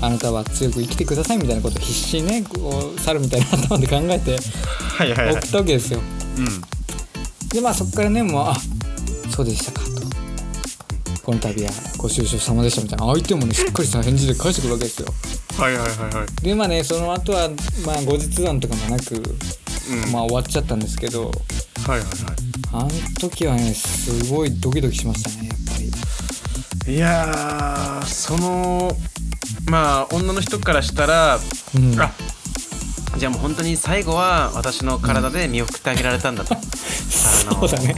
[0.00, 4.38] あなたは強く生きてくださいみたいなことを必死にねこう猿みたいな頭で考えて
[4.98, 5.34] はいはいはい。
[5.36, 6.00] 送ったわけですよ。
[6.38, 7.48] うん。
[7.50, 8.56] でまあそこからねもうあ
[9.30, 9.80] そうでしたか。
[9.86, 9.93] と
[11.24, 15.08] この度はご愁傷様でしたみたいな相手もねしっかりした返事で返してくるわけですよ。
[15.58, 16.42] はいはいはいはい。
[16.42, 17.48] でまあねその後は
[17.86, 20.12] まあ後日談とかもなく、うん。
[20.12, 21.32] まあ終わっちゃったんですけどはい
[21.90, 22.06] はいは
[22.72, 26.92] あの時はねすごいドキドキしましたねやっぱり。
[26.92, 28.92] いいやーその
[29.70, 31.38] まあ女の人からしたら、
[31.74, 31.98] うん。
[32.00, 32.12] あ
[33.16, 36.58] じゃあもう本当に最後は私の体で見送ってあげられたんだと、あ
[37.54, 37.94] のそうだね。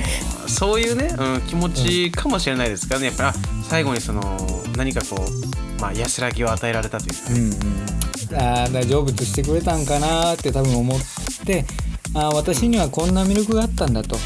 [0.47, 3.35] そういうね、うん、気持ちかもしれないですからねやっぱりあ
[3.69, 8.37] 最後にその何かこう、まあ、安らぎを与えられたというかうんうん。
[8.41, 11.01] ああ大丈夫としてくれたんかなって多分思っ
[11.45, 11.67] て
[12.15, 14.19] あー私にはこんな魅力があったんだと。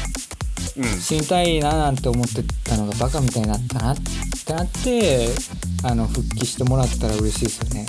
[0.77, 1.01] うん。
[1.01, 3.97] 死にたいななんて思ってたのがバカみたいになったなっ
[4.45, 5.29] てなって
[5.83, 7.85] あの復帰してもらったら嬉しいですよね。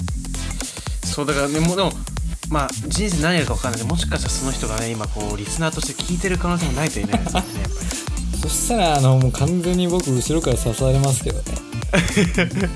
[1.05, 1.93] そうだからねもうでも
[2.53, 3.81] まあ人生何やるか分かんない。
[3.81, 8.39] んでもしかしたらその人がね今こうリスナーとして聞いてる可能性もないといないですよねやっぱり。
[8.43, 11.45] そしたらあのもう完全に僕後ろから刺されますけどね。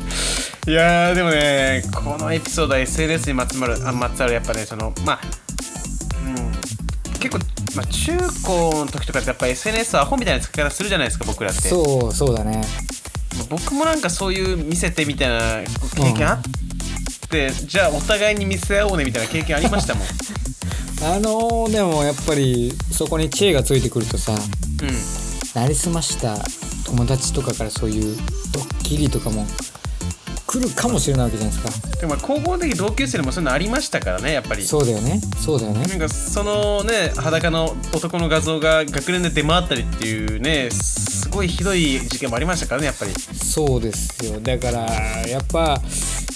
[0.67, 5.21] いやーでもねこのエピソードは SNS にまつわるあまつわるやっぱねそのまあ
[6.25, 6.53] うん
[7.19, 7.39] 結構、
[7.75, 11.69] まあ、中高の時とかってやっぱ SNS はアホみたいな使い方するじゃないですか僕らって。
[11.69, 12.62] そうそうだね。
[13.51, 16.41] 僕もなんかそういう見せてみたいな経験あっ
[17.29, 20.07] て、じゃあお互いに見せ合おうねみたいな経験ありましたもん。
[21.05, 25.61] あのでもやっぱりそこに知恵がついてくるとさうん。
[25.61, 26.37] なりすました
[26.85, 28.17] 友達とかからそういう
[28.53, 29.47] ドッキリとかも
[30.57, 31.97] 来るかもしれないわけじゃないですか。
[31.99, 34.62] でもまあ高校の時同級生でもそういうのありましたからねやっぱり。
[34.64, 35.21] そうだよね。
[35.45, 35.87] そうだよね。
[35.87, 43.12] なんかそのね裸の男の画像が学年で出回ったりっていうねすごいひどい事件もありましたからねやっぱり。
[43.12, 44.40] そうですよ。
[44.40, 44.81] だから
[45.27, 45.81] やっぱ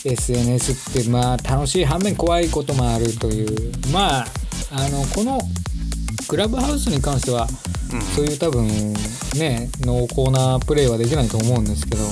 [0.05, 3.73] SNS ってまあ楽しい反面怖いこともあるという。
[3.93, 4.27] まあ
[4.73, 5.41] あのこの
[6.29, 7.49] クラブハウスに関しては、
[7.93, 8.01] うん。
[8.03, 8.67] そういう多分
[9.39, 12.05] ね濃厚なプレイはできないと思うんですけど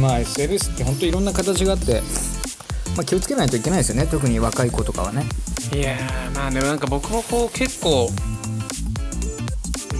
[0.00, 2.02] まあ SNS って本当いろんな形があって、
[2.96, 4.06] まあ、気をつけないといけないですよね。
[4.06, 5.24] 特に若い子とかはね。
[5.72, 8.10] うんいやーまあでもなんか僕もこう結構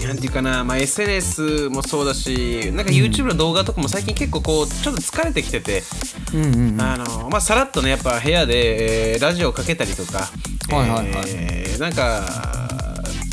[0.05, 5.81] なんていうかな、まあ、SNS もそうだしなんか YouTube の動画とかも最近結構こうちょっと疲れてきてて、
[7.41, 10.29] さらっとねやっぱ部屋で、えーラジオをかけたりとか、
[10.75, 11.29] はいはいはい。
[11.29, 12.52] えーなんか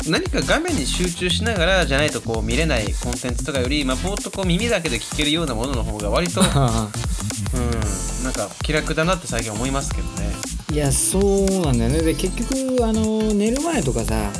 [0.09, 6.47] 何か画面に集中しながらじゃないとこう見れないコンテンツとかより、まあ、ぼーっとこう耳だけで聞けるようなものの方が割と、 うん、
[8.23, 10.31] なんか気楽だなって最近思いますけどね。
[10.73, 12.01] いやそうなんだよね。
[12.01, 14.31] で結局あの寝る前とかさ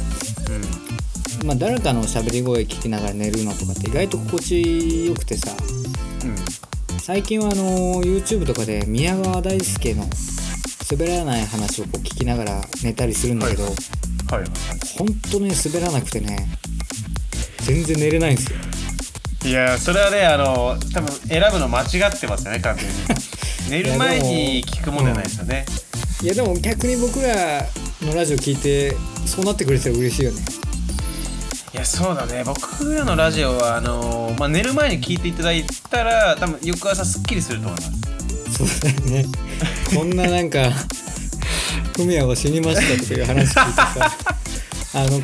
[1.42, 6.36] うまあ、誰かの喋り声聞きながら寝るのとかって意外と心地よくてさんうん。
[7.00, 10.08] 最近はあの YouTube とかで宮川大輔の
[10.92, 13.74] 滑らない話をこう聞きながら寝たりするんだけど、はい
[14.32, 14.46] はい。
[14.98, 16.48] ほんとね滑らなくてね
[17.64, 18.60] 全然寝れないんですよ。
[19.44, 22.94] いやそれはねあの多分選ぶの間違ってますよね完全に。
[23.70, 25.66] 寝る前に聞くもんじゃないですよね。
[26.22, 27.66] いやでも逆に僕ら
[28.02, 30.42] のラジオ聞いてそうなってくれたら嬉しいよね。
[31.74, 32.44] いやそうだね。
[32.46, 37.92] 僕らのラジオはあの、まあ、寝る前に聞いていただいたら多分翌朝すっきりすると思います。
[38.58, 39.26] そうだよね。
[39.96, 40.60] こんななんか
[42.02, 44.18] 「フミヤは死にました」とかいう話聞いてさ
[44.94, 45.22] あの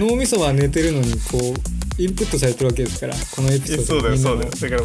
[0.00, 4.82] 脳みそは寝てるのにこうインプットされてるわけですからこのエピソードみんなのだから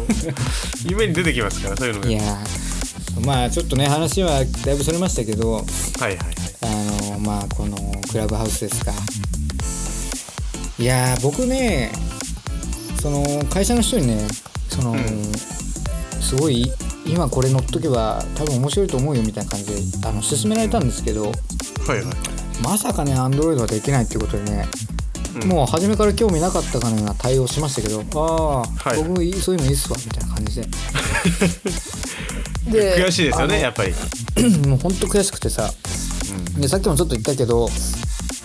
[0.88, 2.08] 夢に出てきますからそういうのが。
[2.08, 6.16] いやーまあちょっとね話はだいぶそれましたけどはいはい。
[6.16, 6.26] はい
[6.62, 6.66] あ
[7.12, 7.76] のまあこの
[8.10, 8.92] クラブハウスですか。
[10.78, 11.90] いやー僕ね
[13.00, 14.28] その会社の人にね
[14.68, 15.32] その、うん。
[16.20, 16.70] すごい
[17.10, 19.66] 今これ乗っとけば多分面白いと思うよみたいな感じ
[20.00, 21.32] であの勧められたんですけどは
[21.96, 22.04] いはい。
[22.62, 24.66] まさかね Android はできないっていうことでね、
[25.42, 25.48] うん。
[25.48, 29.02] もう初めから興味なかったかのような対応しましたけどああ、はい。
[29.02, 30.68] 僕そういうのいいっすわみたいな感じで。
[32.70, 33.94] で悔しいですよねやっぱり。
[34.68, 35.72] もうほんと悔しくてさ。
[36.58, 37.68] でさっきもちょっと言ったけど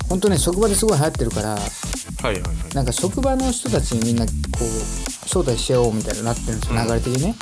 [0.09, 2.41] 本当ね職場ですごい流行ってるからはいはいはい。
[2.73, 4.65] なんか職場の人たちにみんなこう
[5.25, 6.87] 招待しようみたいになってるんですようん。
[6.87, 7.35] 流れ的にね。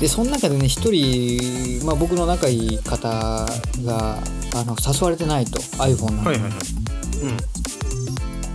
[0.00, 4.18] でその中でね一人、まあ、僕の仲いい方が
[4.54, 6.52] あの誘われてないと iPhone なのに、はいはいはい。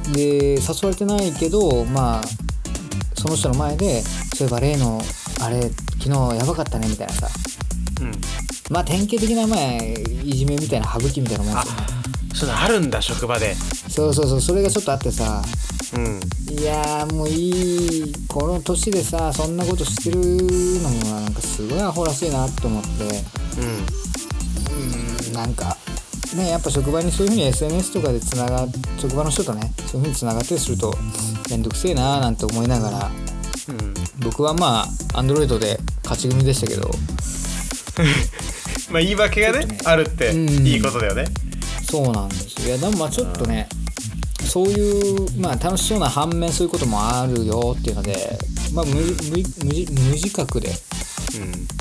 [0.08, 0.13] うん。
[0.13, 2.23] で誘われてないけどまあ
[3.15, 5.01] その人の前でそういえば例の
[5.41, 5.62] あれ
[5.99, 7.27] 昨日やばかったねみたいなさ。
[8.01, 8.12] うん。
[8.69, 9.77] まあ典型的なまあ
[10.23, 11.82] いじめみたいな省きみたいなもんあですよ。
[11.82, 11.88] ね
[12.34, 13.56] そうあるんだ職場で。
[13.56, 15.43] そうそうそうそれがちょっとあってさ
[15.93, 16.19] うん。
[16.60, 20.17] いやーもういいこの年でさそんなことしてる
[20.82, 22.89] のもなんかすごいアホらしいなと思って。
[22.89, 24.01] うん。
[25.27, 25.77] うんなんか
[26.36, 30.93] ねやっぱ職場にそういうふうに SNS とかでつなが職場の人とねそういうふうにつながったりすると
[31.49, 33.12] めんどくせえなーなんて思いながら
[33.69, 33.93] うん。
[34.23, 34.86] 僕はまあ
[35.19, 36.89] Android で勝ち組でしたけど。
[38.91, 39.77] まあ言い訳がねね。
[39.86, 40.67] あるってうん。
[40.67, 41.25] いいことだよね。
[41.89, 42.67] そうなんですよ。
[42.67, 43.67] いやでもまあちょっとね
[44.52, 48.38] そういうまあ楽しそうな反面そういうこともあるよっていうので
[48.74, 50.68] まあ無無無自無自覚で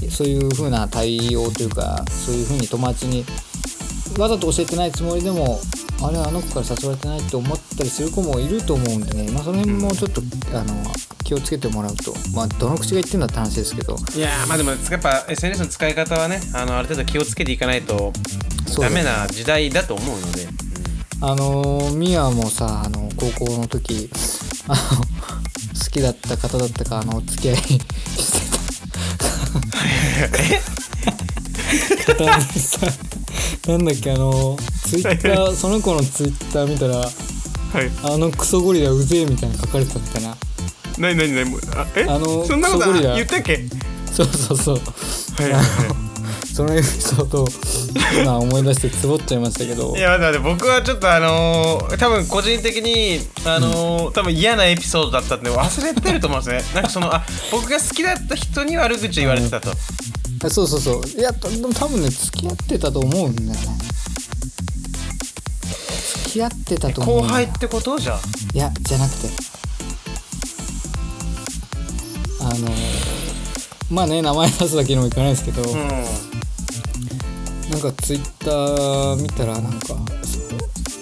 [0.03, 0.11] うん。
[0.11, 3.25] そういう風な対応というかそういう風に友達に
[4.19, 5.59] わざと教えてないつもりでも
[6.01, 10.23] あれあの子から誘われてないって思ったりする子もいると思うんでね、まあ、その辺もちょっと、
[10.55, 10.75] あの
[11.25, 13.97] 気をつけてもらうとまあどの口が言ってんだって話ですけど。
[14.15, 18.13] いやーまあでもやっぱ SNS の使い方はねあのある程度気をつけていかないと
[18.79, 20.70] ダメな時代だと思うので、
[21.23, 24.09] あのミアもさあの高校の時
[24.69, 24.79] あの
[25.85, 27.81] 好きだった方だったかあのお付き合いし
[32.07, 32.87] てた方にさ
[33.69, 37.91] なんだっけあのツイッターその子のツイッター見たらはい。
[38.03, 40.37] あのクソゴリラうぜえみたいなの書かれてたみたいな。
[40.99, 42.05] 何何何もうあえ？
[42.05, 43.65] あのそんなこと言ったっけ？
[44.13, 44.77] そうそうそう。
[44.77, 44.83] は
[45.43, 45.61] いはいは
[46.07, 46.10] い
[46.53, 47.49] そのエピソードを
[48.21, 49.97] 今思い出してつぼっちゃいましたけど。
[49.97, 56.75] いや待って僕はちょっとあのー多分個人的にあのー多分嫌なエピソードだったんで忘れてると思うんですね。
[56.75, 59.71] なんかそのあ僕が好きだった人に悪口を言われてたと、
[60.45, 61.21] あそうそうそう。
[61.21, 63.79] いやでも多分ね付き合ってたと思うんだよね。
[66.25, 68.21] 付き合ってたと思う後輩ってことじゃあ
[68.55, 69.29] いやじゃなくて。
[72.43, 72.71] あの
[73.91, 76.30] まあね名前出すわけにもいかないですけど、うん
[77.71, 79.95] なんかツイッター見たらなんか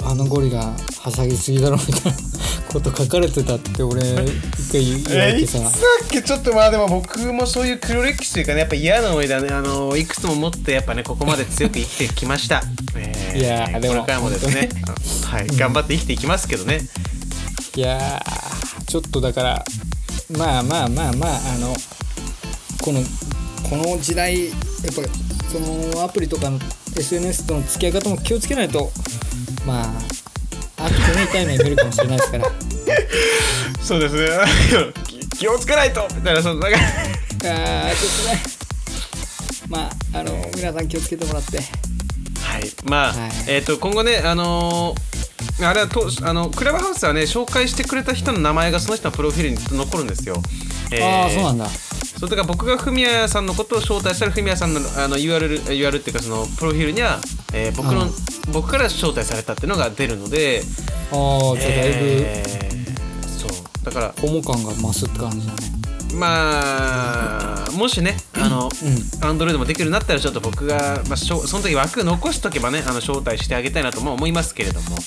[0.04, 2.18] あのゴリラはしゃぎすぎだろみたいな
[2.68, 4.14] こと書かれてたって俺一
[4.70, 5.58] 回言言わえれてさ。
[5.58, 5.72] いつだっ
[6.10, 9.48] けちょっとまあでも僕もそういう黒歴史というかねやっぱ嫌な思いだね。
[9.48, 12.62] あのいくつも持ってやっぱねここまで強く生きてきました、
[12.94, 14.68] えーいやーでもこれからもですね。
[15.24, 15.46] はい。
[15.56, 16.80] 頑張って生きていきますけどね。
[17.74, 19.64] いやーちょっとだから
[20.36, 21.74] まあまあまあまああの
[22.82, 23.02] この
[23.68, 24.50] この時代
[24.84, 25.02] やっぱ
[25.50, 26.58] そのアプリとかの
[26.96, 28.90] SNS との付き合い方も気をつけないと
[29.66, 29.86] まあ
[30.78, 32.48] あってね痛い目見るかもしれないですから。
[33.82, 34.28] そうですね。
[35.06, 36.06] 気 気をつけないと。
[36.14, 36.78] みたいなそのなんか。
[36.78, 38.42] あーちょっとね
[39.68, 41.58] まああの皆さん気をつけてもらって。
[41.58, 41.62] は
[42.58, 43.30] い、まあ、はい。
[43.48, 45.08] えっ、と今後ねあのー
[45.66, 50.40] あれはとあのクラブハウスはね紹介してくれた人の名前がその人のプロフィールに残るんですよ。
[50.90, 51.68] えーああそうなんだ
[52.18, 57.18] そうだから僕がフミヤさんのことを招待したらフミヤさんのあの URL, URL っていうかそのプロフィールには、
[57.52, 58.10] えー僕の、うん。
[58.52, 60.62] 僕から招待されたっていうのが出るので、
[61.12, 63.84] ああじゃあだいぶえーそう。
[63.84, 65.58] だからホモ感が増すって感じだね。
[66.14, 69.28] まあもしねあの、うん。
[69.28, 74.98] アンドロイドもできるようになったらちょっと僕が、まあ、しょその時枠残しとけばねあの招待してあげたいなとも思いますけれども。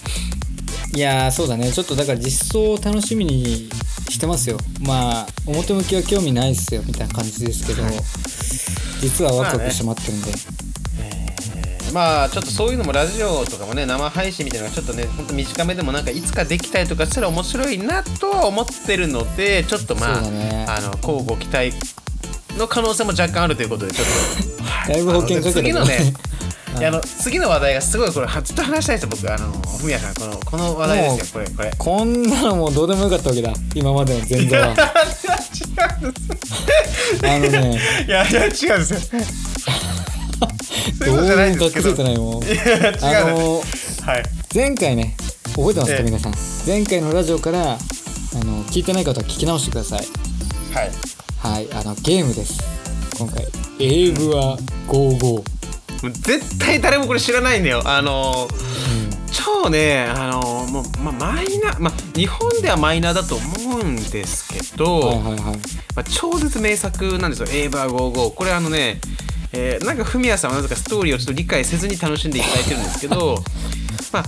[0.93, 1.71] いやーそうだね。
[1.71, 3.69] ちょっとだから実装を楽しみに
[4.11, 4.57] してますよ。
[4.81, 7.83] まあ表向きは興味ないっすよみたいな感じですけど
[9.01, 10.31] 実はワクワクして待ってるんで、
[11.93, 20.65] まあちょっとそういうのもラジオとかもね生配信みたいなのがちょっとねほんと短めでもなんかいつかできたりとかしたら面白いなとは思ってるのでちょっとまあ、ね。
[20.67, 21.71] あの交互期待
[22.57, 24.93] の可能性も若干あるということでちょっと、 はい。
[24.93, 25.73] だいぶ保険かけてね
[26.81, 31.71] いやあの次の話題がすごいこれずっと話したいですよ僕あのふみやさんこのこの話題ですよこれこれ。
[31.77, 34.73] こんなのもうどうでもよかったわけだ今までの前座は。
[34.73, 37.79] 違うんですあのね。
[38.07, 38.99] いやいや違うんですよ。
[38.99, 39.25] そういう
[41.05, 41.59] どうもことじゃないん。
[41.59, 43.63] ですけど隠せてないもんあの
[44.05, 44.23] はい。
[44.53, 45.15] 前回ね
[45.55, 46.03] 覚えてますかええ。
[46.03, 46.33] 皆さん？
[46.65, 47.75] 前回のラジオからあ
[48.43, 50.07] の聞いてない方は聞き直してください。
[50.73, 50.91] はい。
[51.37, 52.59] はいあのゲームです。
[53.19, 53.45] 今回。
[53.79, 55.43] 英語は55もう
[56.09, 57.81] 絶対誰もこれ知らないんだよ。
[57.85, 58.47] あの
[59.31, 65.57] 超ねあのもう、まあ、マイナーまあ日本ではマイナーだと思うんですけど、はいはいはい。
[65.95, 68.99] まあ、超絶名作なんですよ「エーバー55」これあのね、
[69.53, 73.43] えーなんかフミヤさんはなぜかストーリーをちょっと理解せずに楽しんでいただいてるんですけど
[74.11, 74.25] まあ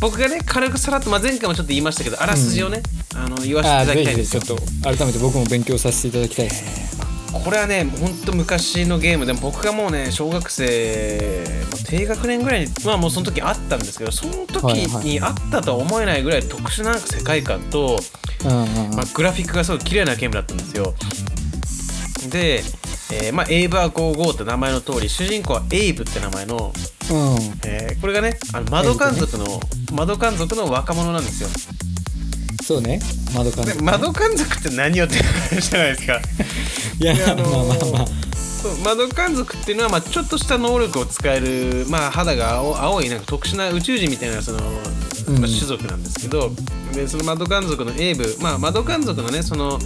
[0.00, 2.82] 僕がね軽くさらっと、まあ、前回もちょっと言いましたけどあらすじをね、
[3.14, 4.40] あの言わせていただきたいんですよ。
[4.40, 7.01] ひぜひちょっと改めて僕も勉強させていただきたいです
[7.32, 11.44] これはねほんと昔のゲームでも僕がもうね小学生
[11.88, 14.64] 低学年ぐらいにまあもうその時あったんですけどその時
[15.04, 17.98] にあったとは思えないぐらい特殊な世界観と、
[18.44, 20.94] まあ、グラフィックがすごい綺麗なゲームだったんですよ。
[22.30, 22.62] で、
[23.12, 27.36] えーまあ、エイブは55って名前の通り主人公はエイブって名前の、うん。
[27.66, 29.60] えーこれがねあの窓観族の、
[29.92, 31.48] 窓観族の若者なんですよ
[32.62, 33.00] そうね。
[33.34, 36.20] 窓かで窓観族って何よって話じゃないですか？
[37.00, 38.06] いや、であのーまあまあまあ。
[38.62, 44.58] そう窓観族っていうのは、まあ、ちょっとした能力を使える、まあ、肌が青青いなんか特殊な宇宙人みたいなその、
[45.28, 45.38] うん。
[45.40, 46.52] まあ、種族なんですけど、
[46.94, 49.80] でその窓観族のエイブ、まあ、窓観族のねその、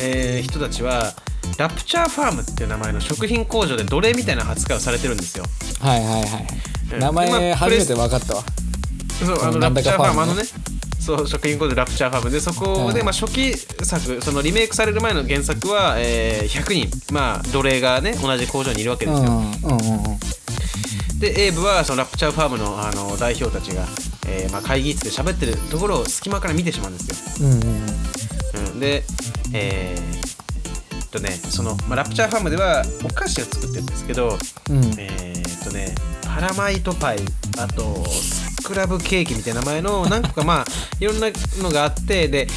[0.00, 1.14] えー人たちは
[1.58, 5.44] ラプチャーファームっていう名前の食品工場で奴隷みたいな扱いをされてるんですよ。
[5.80, 6.46] はいはいはい
[6.94, 6.98] うん。
[6.98, 8.42] 名前まあ初めて分かったわ。
[9.24, 9.60] そうあの。
[9.60, 10.42] ラプチャーファームあのね
[11.06, 19.28] そう食品工場ラプチャーファームでそこで、うんまあ、初期作そのリメイクされる前の原作は、えー100人、まあ、奴隷がね同じ工場にいるわけですよ。
[21.20, 23.86] でエイブはそのラプチャーファームのあの代表たちが、
[24.26, 27.48] えーまあ、会議室で喋ってるところを隙間から見てしまうんですよ。
[27.48, 29.04] うんうんうん、で、
[29.54, 34.38] えーっとねその、まあ、ラプチャーファームではお菓子を作ってるんですけど、
[34.70, 34.76] うん。
[34.98, 37.18] えーっとねパラマイトパイ
[37.58, 40.64] あとスクラブケーキみたいな名前の何個かまあ
[40.98, 41.28] いろんな
[41.62, 42.48] のがあってで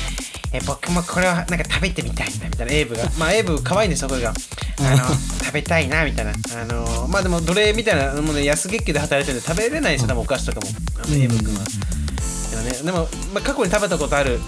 [0.51, 3.03] え僕もこれはなんか食べてみたいんだみたいなエイブが。
[3.19, 4.29] まあエイブ可愛いんですよこれが。
[4.29, 4.97] あの
[5.45, 6.31] 食べたいなみたいな。
[6.31, 10.67] あのまあでも奴隷みたいなもうね安月給で働いてるんで食べれないんですよ多分お菓子とかも。
[11.03, 11.61] あのエイブ君は、
[12.49, 14.39] でもねでも、まあ、過去に食べたことある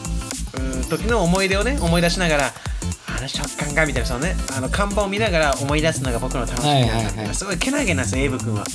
[0.58, 2.54] うん時の思い出をね思い出しながら
[3.16, 8.66] あの食感がみたいなそのねあの看板を見ながら思い出すのが僕の楽しみなんだ、はいはいはいすごいけなげなんですよエイブ君は。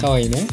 [0.00, 0.46] かわいいね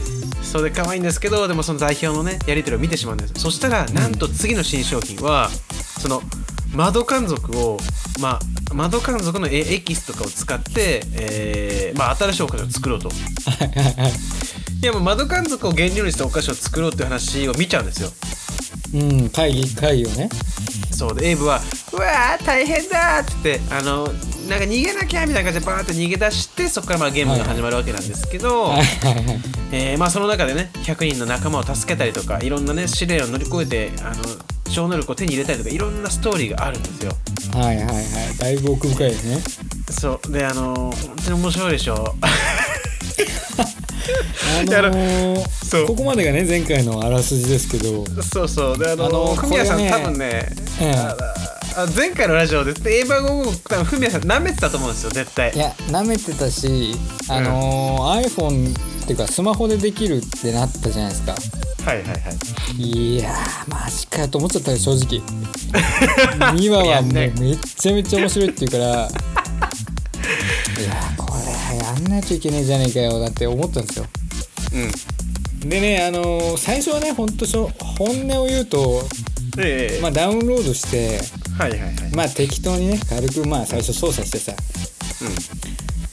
[0.52, 5.50] それで可愛いんですけどでもその代表のねやり取りを見てしまうんですそしたらなんと次の新商品は
[6.02, 6.22] その
[6.76, 7.80] 窓観族を
[8.20, 8.40] ま
[8.70, 13.10] あ窓観族のエエキスとかを使って、えーまあ、新しいお菓子を作ろうと。
[14.82, 18.10] いやもう窓観族を原料にしたお菓子を作ろうって話を見ちゃうんですよ。
[18.94, 20.30] うん会議会議をね。
[20.92, 21.62] そうでエイブは
[21.94, 24.08] 「うわー大変だ!」って言ってあの
[24.50, 28.82] なんか逃げなきゃみたいな感じでバーって逃げ出してそこからまあゲームが始まるわけなんですけど、はい
[29.72, 34.24] えーまあ、その中でね100人の仲間を助けたりとかいろんなね試練を乗り越えてあの
[34.74, 37.12] 超能力を手に入れたりとかいろんなストーリーがあるんですよ。
[37.54, 38.38] はいはいはい。
[38.38, 39.42] だいぶ奥深いよね。
[39.90, 40.32] そう。
[40.32, 40.94] であの本
[41.26, 42.16] 当に面白いでしょ。
[44.68, 45.86] あやのーそう。
[45.88, 48.06] ここまでがね前回のあらすじですけど。
[48.22, 48.78] そうそう。
[48.78, 50.48] であのあのフミヤさん、多分ね、
[50.80, 55.54] ええああ前回のラジオでエヴァゴゴ多分フミヤさん舐めてたと思うんですよ絶対。
[55.54, 56.94] いや舐めてたし
[57.30, 58.72] あのー iPhone
[59.04, 61.32] っていうかスマホでできるってなったじゃないですか。
[61.90, 62.14] はいはいは
[62.78, 62.82] い。
[62.82, 65.22] いやーマジかよと思っちゃったよ正直。
[66.56, 68.86] 2話はもうめっちゃめちゃ面白いって言うから。
[68.92, 71.34] いやーこ
[71.72, 74.06] れやんないといけねえじゃねえかよだって思ったんですよ。
[75.64, 75.70] うん。
[75.70, 79.08] でねあのー最初はねほんとしょ本音を言うと、
[79.58, 80.02] ええ。
[80.02, 81.20] まあ、ダウンロードして
[81.58, 81.94] はいはいはい。
[82.16, 84.54] まあ適当にね軽くまあ最初操作してさ。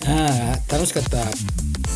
[0.07, 1.19] ああ楽しかった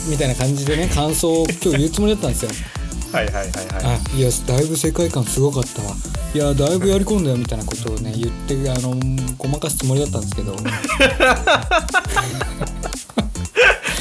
[0.08, 2.50] みたいな感じでね感想を今日言うつもりだったんですよ。
[2.50, 2.52] う
[3.12, 3.84] んはいはいはいはい。
[3.84, 5.94] あいやだいぶ世界観すごかったわ。
[6.34, 8.96] いやだいぶやり込んだよみたいなことをね言ってあの
[9.36, 10.56] ごまかすつもりだったんですけど。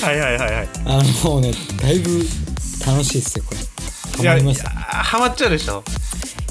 [0.01, 0.69] はいはいはいはい。
[0.85, 2.25] あのもうねだいぶ
[2.85, 3.59] 楽しいっすよこれ。
[4.17, 4.69] ハマりました。
[4.69, 5.83] ハマっちゃうでしょ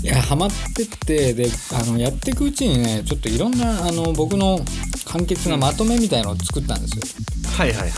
[0.03, 4.61] いやハマってってであのやっていくうちにねちょっといろんなあの僕の
[5.05, 7.05] 簡潔なまとめみたいのを作ったんですよ。
[7.57, 7.96] はいはいはいは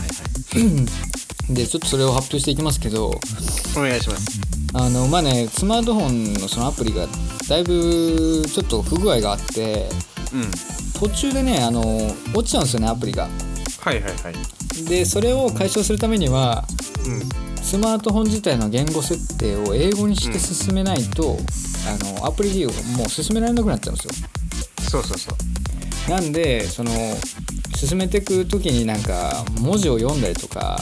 [1.49, 1.53] い。
[1.53, 4.39] でちょっとそれを発表していきますけどお願いします。
[4.73, 7.07] あのまあねスマートフォンのそのアプリが
[7.47, 9.89] だいぶちょっと不具合があって
[10.33, 10.51] うん。
[10.99, 11.81] 途中でねあの
[12.33, 13.29] 落ちちゃうんですよねアプリが。
[13.79, 14.85] はいはいはい。
[14.85, 16.65] でそれを解消するためには
[17.05, 21.37] うんスマートフォン自体の言語設定を英語にして進めないと、
[21.87, 24.13] あのアプリ利用がもう進められなくなっちゃうんですよ。
[24.91, 26.11] そうそうそう。
[26.11, 26.91] なんでその
[27.75, 30.79] 進めていく時になんか文字を読んだりとか、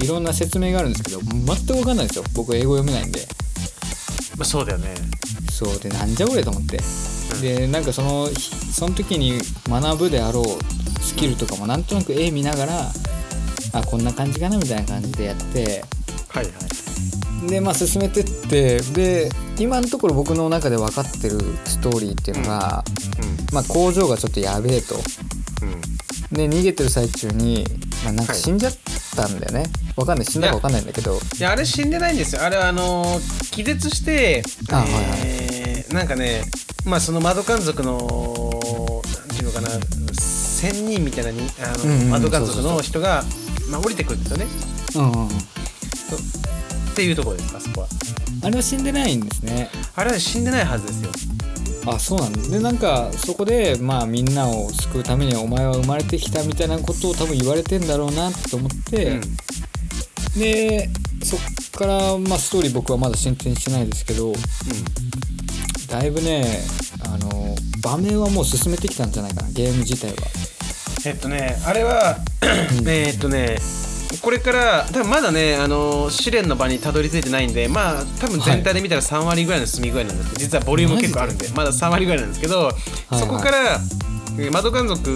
[0.00, 0.04] うん。
[0.04, 2.24] いろんな説明があるんですけど全く分かんないんですよ。
[2.34, 3.20] 僕英語読めないんで。
[4.36, 4.94] まあそうだよね。
[5.52, 5.78] そう。
[5.78, 6.80] でなんじゃこれと思って、
[7.40, 12.90] でなんかそのひその時に学ぶであろうスキルとかもなんとなく絵見ながら
[13.72, 15.84] あこんな感じかなみたいな感じでやって
[16.34, 16.50] はいは
[17.46, 17.48] い。
[17.48, 19.28] でまあ進めてってで
[19.58, 22.84] 今のところ僕の中で分かってるストーリーっていうのが、
[23.52, 24.96] まあ、工場がちょっとやべえと。
[25.62, 25.68] うん。
[25.68, 25.80] うん
[26.32, 27.64] で逃げてる最中に、
[28.02, 28.42] まあ、なんかはい。
[28.42, 28.72] 死んじゃっ
[29.14, 30.26] たんだよね、わかんない。
[30.26, 31.16] 死んだか分かんないんだけど。
[31.16, 32.42] いやあれ死んでないんですよ。
[32.42, 35.02] あれはあのー気絶してあはいはい。
[35.22, 36.42] えーなんかね
[36.84, 39.68] まあその窓観族のなんていうのかな
[40.18, 43.22] 仙人みたいなにあの、うんうん窓観族の人が
[43.70, 44.46] まあ降りてくるんですよね。
[44.96, 45.28] うんうん
[46.12, 46.44] うん
[46.94, 47.88] っていうところですあそこは。
[48.44, 49.68] あれは死んでないんですね。
[49.96, 51.10] あれは死んでないはずですよ。
[51.86, 59.20] あそうなんだでなんかそこでまあみんなを救うためにお前は生まれてきたみたいなことを多分言われてんだろうなと思って、うん。
[60.38, 60.88] で
[61.22, 61.40] そっ
[61.72, 64.32] からまあストーリー僕はまだ進展してないですけど
[65.88, 66.44] だいぶね
[67.04, 70.16] あの場面はもう進めてきたんじゃないかなゲーム自体は。
[71.06, 72.18] えっとねあれは
[72.86, 73.58] えっとね
[74.22, 83.78] これから多分まだねあの試練の場にたどり着いてないんでまあ多分全体で見たら3割ぐらいの進み具合なんですけど、実はボリューム結構あるんでまだ3割ぐらいなんですけど、いそこから
[84.38, 85.08] えー窓観族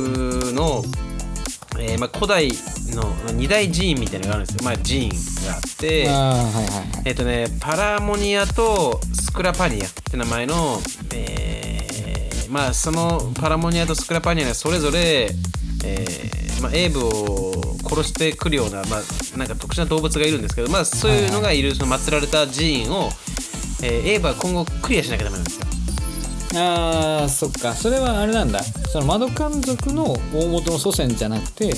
[0.55, 0.83] の、
[1.79, 2.51] えーまあ、古代
[2.95, 5.17] の二大寺院みたいなのがあるんですよ、まあ、寺院が
[5.55, 7.03] あってはいはいはい。
[7.07, 10.79] えっ、とねパラモニアとスクラパニアって名前の、
[11.15, 11.89] えー
[12.51, 15.31] まあそのパラモニアとスクラパニアがそれぞれ、
[15.85, 23.11] えーまあ、エイブを殺してくるような、まあ、なんか特殊な動物がいるんですけど、まあ、そういうのがいるその祀られた寺院を、
[23.83, 25.67] えーエイブは今後クリアしなきゃダメなんですよ。
[26.55, 27.75] あーそっか。
[27.75, 28.63] それはあれなんだ。
[28.63, 31.67] その窓観族の大元の祖先じゃなくて。
[31.67, 31.71] い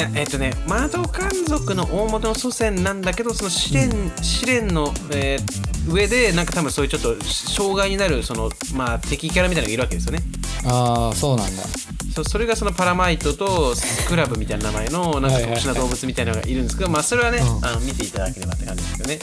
[0.00, 10.20] やえっ、とね窓観族の大元の祖先なんだけどその試練,、試練の、えー上でなんか多分そういうちょっと障害になるそのまあ敵キャラみたいなのがいるわけですよね。
[10.66, 11.62] ああそうなんだ
[12.24, 19.18] そそれがそのパラマイトとスクラブみたいな名前のなんか特殊な動物みたいなのがいるんですけどまあそれはね、うんあの見ていただければって感じですよね。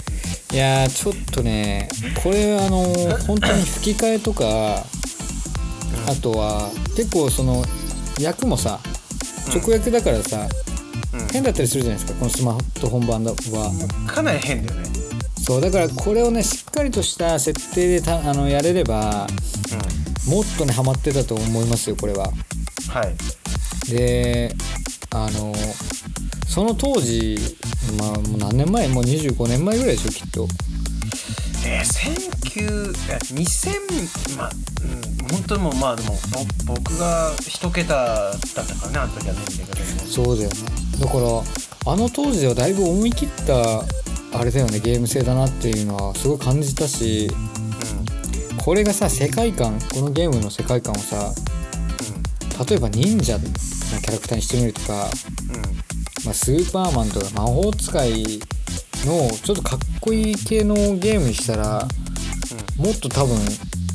[0.51, 1.89] いやーちょっとね
[2.23, 2.85] これあの
[3.27, 4.85] 本当に吹き替えとか
[6.07, 7.63] あとは結構その
[8.19, 8.79] 役もさ
[9.47, 9.61] うん。
[9.61, 10.47] 直訳だからさ、
[11.13, 11.27] うん。
[11.27, 14.07] 変だったりするじゃないですかこのスマートフォン版は。
[14.07, 14.89] かなり変だよね。
[15.37, 19.27] そうだからこれをねしっかりとした設定でたあのやれれば
[20.27, 22.31] もっとねハマってたと思いますよこれは
[22.89, 23.91] はい。
[23.91, 24.53] で
[25.11, 25.53] あの
[26.47, 27.37] その当時
[27.97, 28.87] まあもう何年前？
[28.87, 30.47] もう25年前ぐらいでしょきっと。
[31.67, 31.83] えー、
[32.51, 32.91] 1900
[33.33, 34.51] 2000まあ
[34.83, 36.15] うん本当にもうまあでも
[36.67, 40.55] ぼ僕が一桁だったからねあの時は年齢がそうだよね。
[40.99, 43.83] だからあの当時ではだいぶ思い切った
[44.39, 47.29] あれだよねゲーム性だなっていうのはすごい感じたし
[48.57, 51.31] これがさ世界観このゲームの世界観をさ
[52.67, 55.09] 例えば忍者のキャラクターにしてみるとか、
[55.49, 55.55] うん。
[55.55, 55.61] うん
[56.25, 58.39] まあ、スーパーマンとか魔法使い
[59.05, 61.87] のちょっとかっこいい系のゲームにしたら
[62.77, 63.37] もっと多分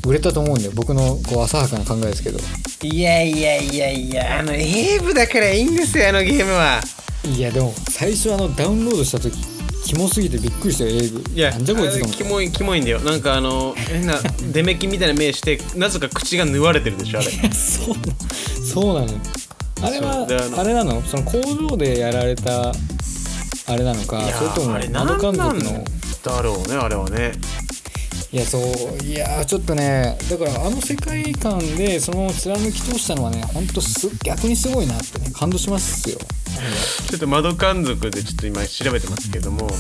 [0.07, 0.73] 売れたと思うんだよ。
[0.75, 2.39] 僕のこう浅はかな考えですけど。
[2.83, 6.81] いやいやいやいやあのエーブだからいいんですよあのゲームは。
[7.25, 9.37] いやでも最初あのダウンロードした時
[9.91, 13.01] キモすぎてびっくりしたよ英語いやなんじゃこいつと思ってキモいキモいんだよ。
[13.01, 14.15] なんかあの変な
[14.53, 17.29] デメキンみたいな目してなぜか口が縫われてるでしょあれ。
[17.51, 17.97] そう
[18.65, 19.19] そうなのよ。
[19.83, 20.27] あれは
[20.59, 21.03] あれなの？
[21.03, 22.73] その工場でやられたあ
[23.77, 25.85] れなのかそれとも何なん督の
[26.23, 27.33] だろうねあれはね
[28.33, 28.63] いやそう
[29.05, 36.19] いやちょっとねだからあの世界観でそのまま貫き通したのはねほんとす逆にすごいなってね感動しますよ。
[37.09, 39.71] ちょっと窓監族でちょっと今調べてますけども、は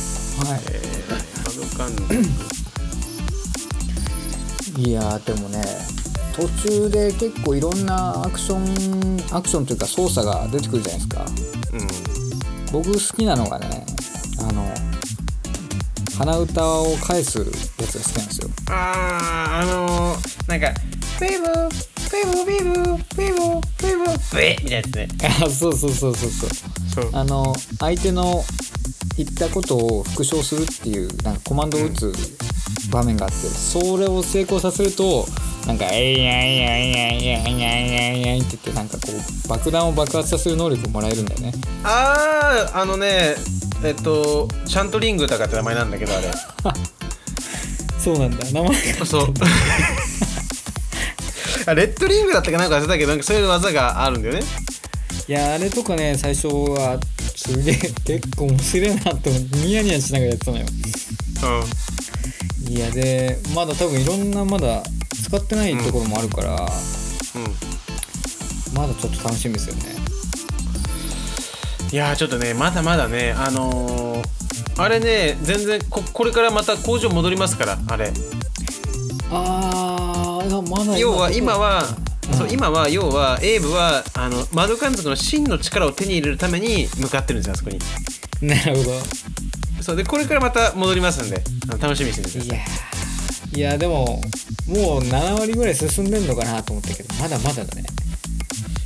[0.68, 2.14] えー、窓監督
[4.80, 5.62] いいやでもね
[6.34, 11.24] 途中で結構いろんなアクションアクションというか操作が出てくるじゃないですか。
[11.72, 12.10] うん。
[12.72, 13.86] 僕好きなのがね
[14.40, 14.89] あの
[16.20, 17.44] 鼻歌を返すや
[17.86, 18.50] つが好きなんですよ。
[18.68, 20.78] あーあのー、なんか
[21.18, 21.46] 「ペブ
[22.10, 22.72] ペブペブ
[23.16, 23.38] ペブ
[23.78, 25.08] ペブペ」みたいなやつね
[25.42, 26.50] あそうそうそうそうそう。
[26.94, 27.10] そう。
[27.14, 28.44] あの相手の
[29.24, 32.12] 言ったことを復唱するっていうなんかコマンドを打つ
[32.90, 35.26] 場面があって、それを成功させると
[35.66, 41.52] なんか「えいやいやいやいやいやいやいやい」って言ってなんかこう爆弾を爆発させる能力をもらえるんだよね
[41.84, 43.36] あああのね
[43.84, 46.30] えっとシャントリングとかって名前なんだけどあれ
[47.98, 49.34] そうなんだ名前そう
[51.66, 54.40] あレッドリングだったかなんか忘れたけどなんかそういう技があるんだよね
[55.28, 56.98] いやあれとかね最初は
[57.42, 57.74] すげえ
[58.04, 60.66] 結構面白いなと思ってニヤニヤしながらやってたのよ。
[62.68, 64.82] いやでまだ多分いろんなまだ
[65.24, 66.54] 使ってないところもあるから、う
[67.38, 67.44] ん。
[67.44, 67.54] うん。
[68.74, 69.82] まだちょっと楽しみですよね。
[71.90, 74.24] いやーちょっとねまだまだねあのー、
[74.76, 78.12] あれね全然ここれからまた工場戻りますからあれ。
[79.30, 87.78] あーまだ要は今は、うんそう今は要はエイブはあの窓監督の真の力を手に入れるために向かってるんですよあそこに。
[88.46, 89.00] なるほど。
[89.82, 92.46] そうでこれからまた戻りますんであの楽しみにしててください。
[92.46, 93.58] いやー。
[93.58, 94.22] いやでも
[94.68, 97.84] もう7割ぐらい進んでんのかなと思ったけどまだまだだね。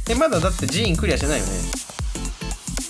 [0.09, 1.53] えまだだって寺院クリアしてないよね。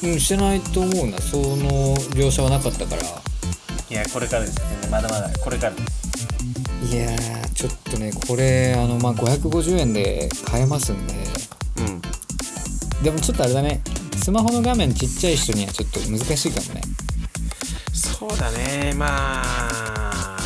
[0.05, 3.03] うんしてないと思うなその描写はなかったから。
[3.91, 4.57] いやこれからです。
[4.57, 5.83] 全然まだまだこれからで
[6.91, 6.95] す。
[6.95, 11.15] いやーちょっとねこれあのまあ550円で買えますんで。
[11.79, 12.03] うん。
[13.03, 13.83] でもちょっとあれだね。
[14.17, 16.83] スマホの画面ちっちゃい人にはちょっと難しいかもね。
[17.93, 18.95] そうだね。
[18.97, 20.39] まあ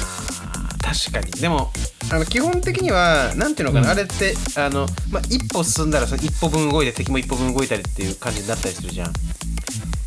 [0.82, 1.30] 確かに。
[1.40, 1.70] でも
[2.10, 9.08] あの基本的にはなんていうのかな、あれってあの、まあ、一歩進んだらその一歩分動いて敵も一歩分動いたりっていう感じになったりするじゃん。
[9.08, 9.14] あー。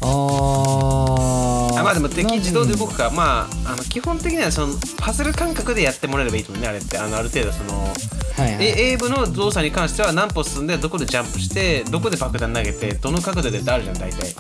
[0.04, 1.41] あ
[1.84, 6.98] まあでも敵自動で動くくかまああの基本的にはそのパズル感覚でやってもらえればいいと思うねあれって。
[6.98, 8.66] あのある程度そのはいはい。
[8.66, 14.36] えエイブの動作に関しては何歩進んでどこでジャンプしてどこで爆弾投げてどの角度でってあるじゃん大体。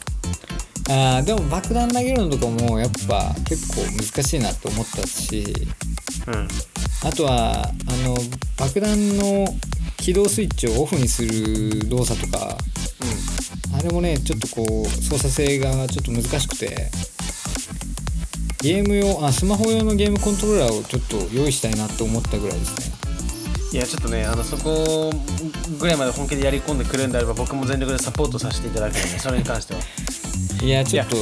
[0.89, 5.53] あーでも爆弾投げるのとかもやっぱ結構難しいなと思ったし。
[6.27, 6.47] うん。
[7.03, 8.15] あとはあの
[8.57, 9.47] 爆弾の
[9.97, 12.57] 起動スイッチをオフにする動作とか
[13.77, 16.91] あれもねちょっとこう操作性がちょっと難しくて
[18.62, 23.01] ゲーム用あスマホ用のゲームコントローラーをちょっと用意したいなと思ったぐらいですね。
[23.74, 25.12] いやちょっとねあのそこ
[25.80, 29.80] ぐらいまで本気でやり込んでくれるんであれば僕も全力でサポートさせていただくのでそれに関しては。
[30.62, 31.16] いやちょっと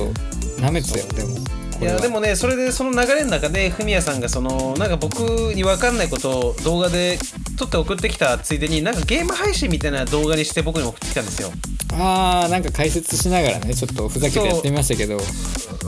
[0.62, 1.38] 舐めてたよでも。
[1.82, 7.18] いやでもねそれでその流れの中でフミヤさんがそのなんか僕に分かんないことを動画で
[7.58, 11.52] 撮って送ってきたついでになんかゲーム配信みたいな動画にして僕に送ってきたんですよ。
[11.94, 15.22] あーなんか解説しながらねちょっとふざけてやってみましたけど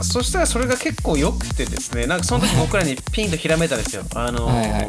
[0.02, 4.04] そしたらそれが結構良くてですねなんかその時僕らにピンとひらめいたんですよ。
[4.14, 4.80] あのーはいはい。
[4.80, 4.88] なん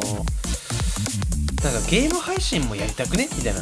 [1.88, 3.28] ゲーム配信もやりたくね？
[3.36, 3.60] みたいな。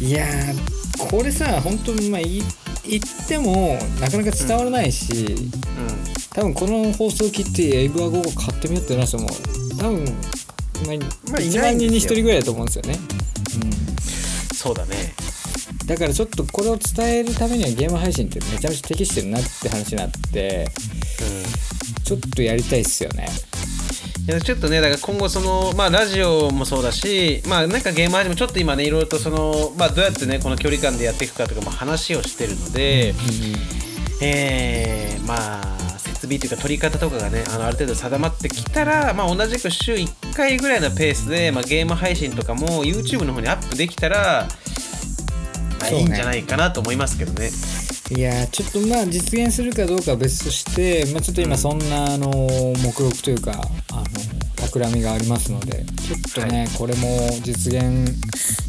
[0.00, 2.42] いやーこれさ本当にまあい
[2.86, 5.54] 言ってもなかなか伝わらないし、うん。
[6.34, 9.30] 多分この放送を聞いてエイブアゴー買ってみようってな人も
[9.78, 12.14] 多分、まあまあい1万人に1ないんですよ。
[12.14, 12.98] 人ぐらいだと思うんですよね、
[14.52, 15.14] そうだね。
[15.20, 15.23] うん、
[15.86, 20.66] だからちょっとこれを伝えるためにはゲーム配信ってめちゃめちゃ適してるなって話になって
[21.20, 22.04] うん。
[22.04, 23.26] ちょっとやりたいっすよね。
[24.26, 33.12] いやちょっとねだから今後そのまあラジオもそうだしまあなんかゲーム配信もちょっと今ねいろいろとそのまあどうやってねこの距離感でやっていくかとかも話をしてるので、
[34.22, 44.48] えー、まあ設備というか取り方とかがねあのある程度定まってきたら、まあ、同じく週1回ぐらいのペースで、まあ、ゲーム配信とかも YouTube の方にアップできたら、
[45.84, 46.04] まあ、そうね。
[46.04, 47.50] いいんじゃないかなと思いますけどね。
[48.10, 53.52] いやーちょっとまあ実現するかどうかは別として、まあ、ちょっと今そんなあの目録というか
[53.92, 54.04] あの
[54.56, 58.06] 企みがありますのでちょっとね、これも実現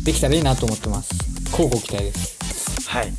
[0.05, 1.13] できたらいいなと思ってます。
[1.51, 2.89] 乞うご期待です。
[2.89, 3.11] はい。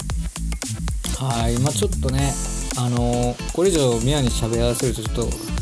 [1.19, 1.59] はい。
[1.59, 2.33] まあちょっとね
[2.79, 5.56] あのこれ以上ミヤに喋らせるとちょっと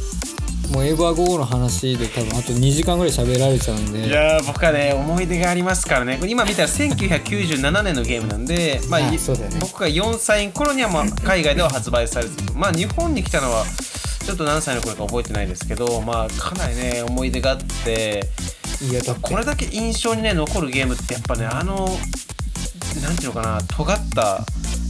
[0.73, 4.09] もうエイバー5の話で多分あと2時間ぐらい喋られちゃうんで。
[4.09, 6.19] いやー僕はね思い出がありますからね。
[6.27, 9.59] 今見たら1997年のゲームなんで、 まあいあそうだよね。
[9.61, 13.65] 僕が4歳の頃にはまあ海外では発売されててまあ日本に来たのは
[14.25, 18.29] ちょっと何歳の頃か覚えてないですけどまあかなりね思い出があって。
[18.83, 21.89] いやだこれだけ印象にね残るゲームってやっぱねあの
[23.03, 24.45] なんていうのかな尖った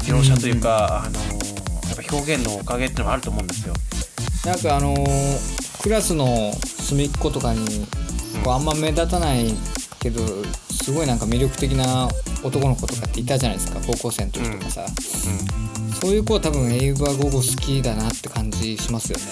[0.04, 3.74] 描写というか、あのやっぱ表現のおかげっていうのもあると思うんですよ。
[4.44, 7.60] なんかあのークラスの隅っことかに
[8.42, 9.52] こうあんま目立たない
[10.00, 10.20] けど
[10.70, 12.08] すごいなんか魅力的な
[12.42, 14.86] 男の子とかっていたじゃないですか高校生の時とかさ、
[16.00, 19.24] そういう子は多分エイブは午後好きだなって感じしますよね。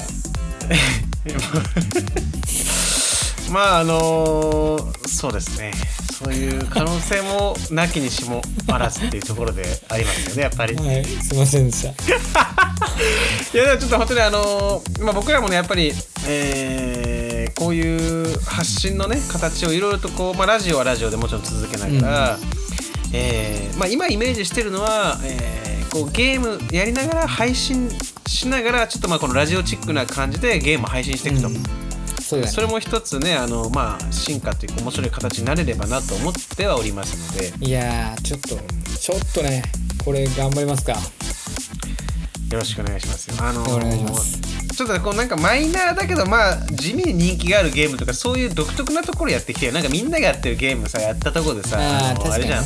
[3.50, 5.72] まああのそうですね
[6.12, 10.74] そういう可能性もなきにしもあらずっていうところでありますよねやっぱり。
[10.74, 11.88] いはいすいませんでした
[13.58, 15.92] やでもちょっと本当にあのまあ、僕らもねやっぱり、
[16.26, 22.38] えーこういう発信のね形をいろいろとこう、まあ、ラジオはラジオでもちろん続けながら、
[23.12, 27.90] えーまあ、今イメージしてるのは、えーこうゲームやりながら配信
[28.26, 31.48] しながらちょっとまあこのラジオチックな感じでゲームを配信していくと。
[31.48, 31.62] うん
[32.32, 32.52] そうだね。
[32.52, 37.66] それも一つねあの、まあ、進化というか面白い形になれればなと思ってはおりますので。
[37.66, 38.48] いやーちょっと
[38.98, 39.62] ちょっとね
[40.02, 40.92] これ頑張りますか。
[40.92, 40.98] よ
[42.58, 43.36] ろしくお願いしますよ。
[43.40, 44.40] あのお願いします。
[44.74, 52.64] ちょっとこうなんかマイナーだけどまあ地味に人気があるゲームとかそういう独特なところやってきてよなんかみんながやってるゲームさやったところでさああれじゃん。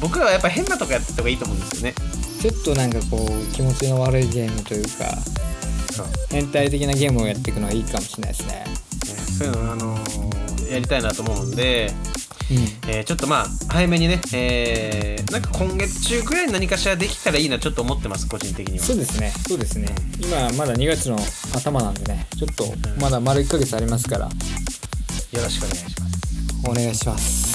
[0.00, 1.94] 僕らはやっぱ変なとこやってた方がいいと思うんですよね。
[2.40, 5.04] ちょっとなんかこう気持ちの悪いゲームというか
[6.04, 6.12] そう。
[6.30, 8.52] 変態的なゲームをやっていくのはいいかもしれないですね。
[8.52, 8.64] ね
[9.38, 9.98] そういうの、あの
[10.70, 11.92] やりたいなと思うんで、
[12.50, 12.90] うん。
[12.90, 18.84] えーちょっとまあ早めにね、えーなんか今月中くらいに何かしらできたらいいなちょっと思ってます個人的には。
[18.84, 19.32] そうですね。
[19.48, 19.88] そうですね。
[20.20, 21.18] 今まだ2月の
[21.54, 22.26] 頭なんでね。
[22.36, 22.64] ちょっと
[23.00, 24.26] まだ丸1ヶ月ありますから。
[24.26, 24.30] よ
[25.42, 26.00] ろしくお願いします。
[26.68, 27.49] お願いします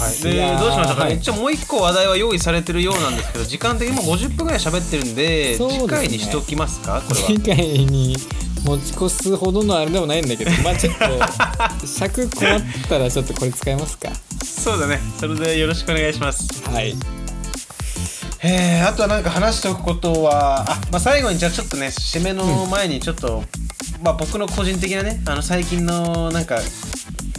[0.00, 1.16] はい、でどうしましょうか、はい。
[1.16, 5.58] 一応もう一個話題は用意されてるようなんですけど時間的にもう50分ぐらい喋ってるんでね。
[5.58, 7.02] 次回にしておきますか？
[7.06, 7.26] これは。
[7.26, 8.16] 次回に
[8.64, 14.10] 持ち越すほどのあれでもないんだけど まあちょっと尺困ったらちょっとこれ使いますか。
[14.42, 15.00] そうだね。
[15.18, 16.62] それでよろしくお願いします。
[16.64, 16.96] はい。
[18.42, 23.44] えー、あとは何か話しておくことはあ、まあ、最後にじゃあちょっとね締めの前にちょっと、
[24.02, 26.58] まあ、僕の個人的なねあの最近のなんか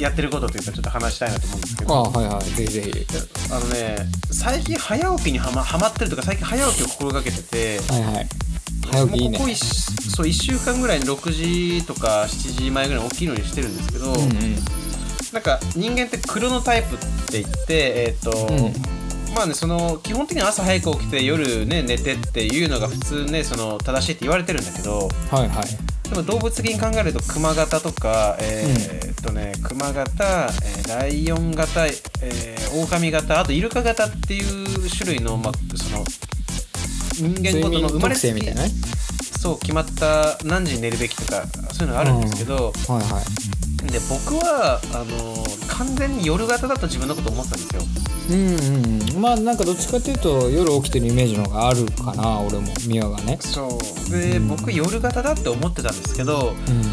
[0.01, 2.43] やってることというかちょっと話したいなと思うんですけあどはいはい。
[2.43, 3.05] ぜひぜひ。
[3.51, 3.97] あのね
[4.31, 7.79] 最近早起きにはまはまってるとか最近早起きを心がけてて。
[7.91, 8.29] はいはい。
[8.91, 9.37] 早起きいいね。
[9.37, 9.55] ここ 1,
[10.15, 14.55] そう1週間ぐらいに6時とか7時前ぐらいに起きるようにしてるんですけど、うんうん。
[15.31, 16.97] なんか人間ってクロノタイプっ
[17.31, 25.09] て言ってえっ、と、うまあねその基本的には朝早く起きて夜ね寝てっていうのが普通ねその正しいって言われてるんだけど。
[25.29, 36.03] はいはいでも動物的に考えるとクマ型とかえーっとねクマ型、えーライオン型、えー、オオカミ型あとイルカ型っていう種類のまあその
[37.13, 38.33] 人間ごとの生まれつき
[39.39, 47.81] そう決まった何時に寝るべきとかそういうのがあるんですけど、はいはいで僕はあの完全に夜型だと自分のこと思ってたんですよ。
[48.29, 52.67] うんうんまあなんかどっちかっていうと夜起きてるイメージの方があるかな俺も。
[52.87, 53.37] 美和がね。
[53.41, 54.11] そう。
[54.11, 56.91] で、うん僕夜型だって思ってたんですけどうん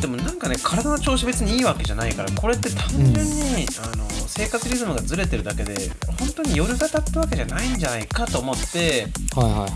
[0.00, 9.70] でもなんかね体の調子別にいいわけじゃないからこれって単純に、あの生活リズムがずれてるだけで本当に夜型ってわけじゃないんじゃないかと思って、はいはいはい。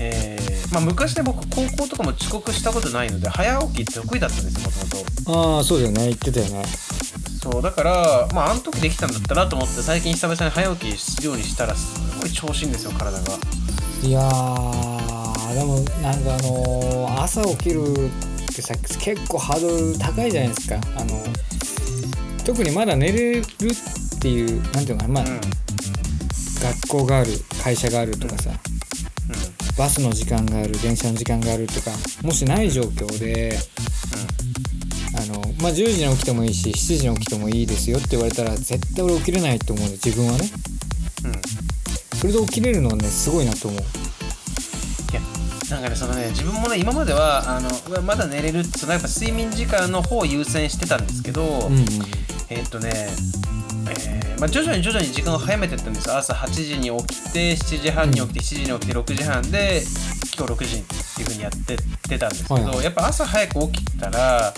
[0.00, 4.88] えーまあ、昔ね僕高校とかも遅刻したことないので早起き得意だったんですよも
[5.24, 6.06] ともとああそうだよね。
[6.06, 6.64] 言ってたよね。
[7.42, 13.20] そうだからまああの時できたんだったなと思って最近久々に早起きするようにしたらすごい調子いいんですよ体が。
[14.02, 18.10] いやーでもなんかあのー朝起きる
[18.54, 20.76] ってさ結構ハードル高いじゃないですか。
[20.96, 21.20] あの
[22.44, 25.14] 特にまだ寝れるっていうなんていうのかな。
[25.14, 25.32] まあ、うん。
[25.32, 25.40] うん
[26.64, 27.30] 学校がある
[27.62, 28.50] 会社があるとかさ。
[29.76, 31.90] バスの時間がある電車の時間があるとか
[32.22, 33.58] もしない状況で
[35.18, 40.48] あの、まあ、10時に起きてもいいし7時に起きてもいいですよって言われたら絶対俺起きれないと思うんで自分はね。
[41.24, 41.40] うんうん。
[42.20, 43.80] それで起きれるのはねすごいなと思う
[45.70, 51.84] なんかねそのね自分もね今まではあのまだ寝れるってそのやっぱ睡眠時間の方を優先してたんですけど、うんうん。
[52.50, 53.08] えーっとね
[53.88, 59.82] えーまあ、徐々に徐々に時間を早めてったんです朝8時に起きて7時半に起きて7時に起きて6時半で
[60.36, 62.84] 今日6時っていう風にやってってたんですけど、はいはい。
[62.84, 64.52] やっぱ朝早く起きたら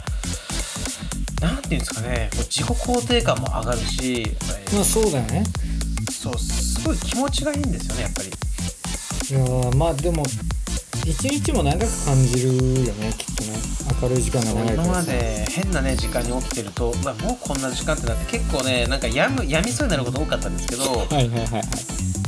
[1.41, 5.45] なんていうんですかねこう自己肯定感も上がるし、えーまあそうだよね。
[6.11, 8.29] そうすごい気持ちがいいんですよねやっぱり。
[8.29, 8.31] い
[9.33, 10.25] やーまあでも
[11.07, 12.49] 一日も長く感じる
[12.85, 13.53] よねきっとね。
[14.03, 15.13] 明るい時間が長いからさ。
[15.13, 21.63] で変なね時間に起きてると、まあ、もうこんな時間ってなって結構ねなんかやむやみそうになること多かったんですけどはいはいはいはい。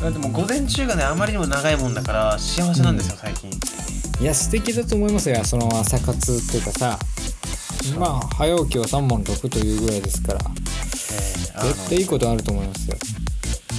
[0.01, 3.51] だってもう午前中がねあまりにも長いもんだから幸せなんですよ、最近。
[4.20, 6.99] いや素敵だと思いますよその朝活っていうかさ。
[7.99, 12.97] まあ早起きは3問6というぐらいですからえーあの絶対いいことあると思いますよ。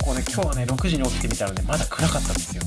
[0.03, 2.63] こうね今日はね6時に起きてみたらねまだ暗かったんですよ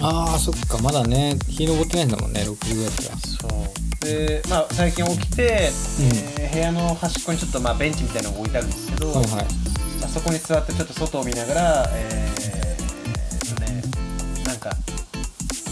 [0.00, 0.78] あーそっか。
[0.82, 3.18] まだね日昇ってないんだもんね6時ぐらいだったら。
[3.18, 3.72] そ
[4.02, 4.04] う。
[4.04, 5.70] でまあ最近起きて、
[6.00, 9.26] えー部屋の端っこにちょっとまあベンチみたいなのが置いてあるんですけど、はいはい。
[9.32, 9.42] ま
[10.04, 13.82] あ、そこに座ってちょっと外を見ながらえー、とね
[14.44, 14.70] なんか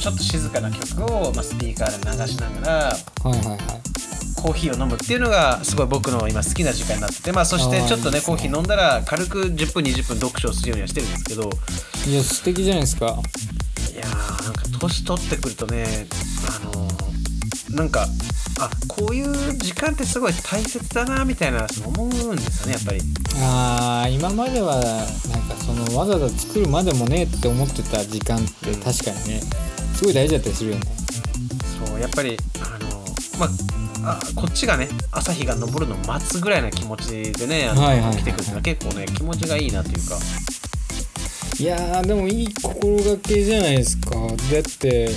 [0.01, 2.75] ちょっと静かな曲を、まあ、スピーカーで流しながら
[3.31, 3.59] はいはいはい。
[4.43, 8.25] コーヒーを飲むっていうのがすごい僕の今好きな時間になっててまあそしてちょっとねね。
[8.27, 11.49] コーヒー飲んだら軽く10分20分読書をするようにはしてるんですけど
[12.09, 13.19] いや素敵じゃないですか
[14.83, 16.07] 年取ってくるとね
[16.47, 17.03] あのー
[17.77, 18.07] なんか
[18.61, 23.01] あこういう時間ってすごい大切だなみたいな思うんですよねやっぱり。
[23.41, 29.41] あー今まではなんかそのわざわざ作るまでもねって思ってた時間って確かにね
[29.95, 30.83] すごい大事だったりするよね。
[31.87, 33.05] そうやっぱりあの
[33.39, 33.47] ま
[34.11, 38.17] ああこっちがね朝日が昇るのを待つぐらいな気持ちでねあの、はいはいはいはい。
[38.19, 40.19] 起きてくるってのは結構ね気持ちがいいなというか
[41.63, 44.11] いやーでもいい心がけじゃないですか。
[44.17, 45.09] だって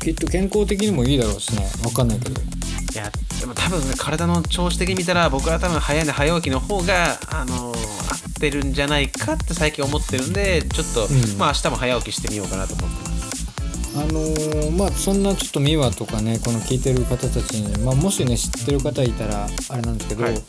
[0.00, 1.68] きっと健康的にもいいだろうしね。
[1.84, 2.40] わかんないけど。
[2.40, 11.38] いやでも多分ね体の調子的に見たら僕は多分早寝早起きの方があの合ってるんじゃないかって最近思ってるんでちょっと、うん。
[11.38, 13.92] まあ明日も早起きしてみようかなと思ってます。
[13.94, 20.42] あのーまあそんなちょっとミワとかねこの聞いてる方たちに、まあ、もしね知ってる方いたらあれなんですけど「はい。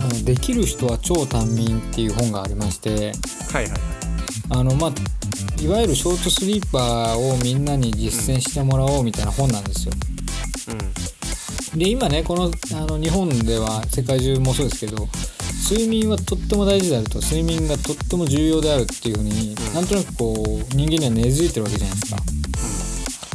[0.00, 2.90] あのできる人は超短眠」っていう本がありまして
[3.52, 4.01] はいはいはい
[4.54, 9.94] あのまあいわゆるショートスリーパーをみんなに実践してもらおうみたいな本なんですよ。
[11.74, 15.08] で今ねこのあの日本では世界中もそうですけど
[15.70, 22.20] 睡眠はとっても大事であると睡眠がとっても重要であるっていうふうに、うんなんとなくこう人間には根付いてるわけじゃないですか。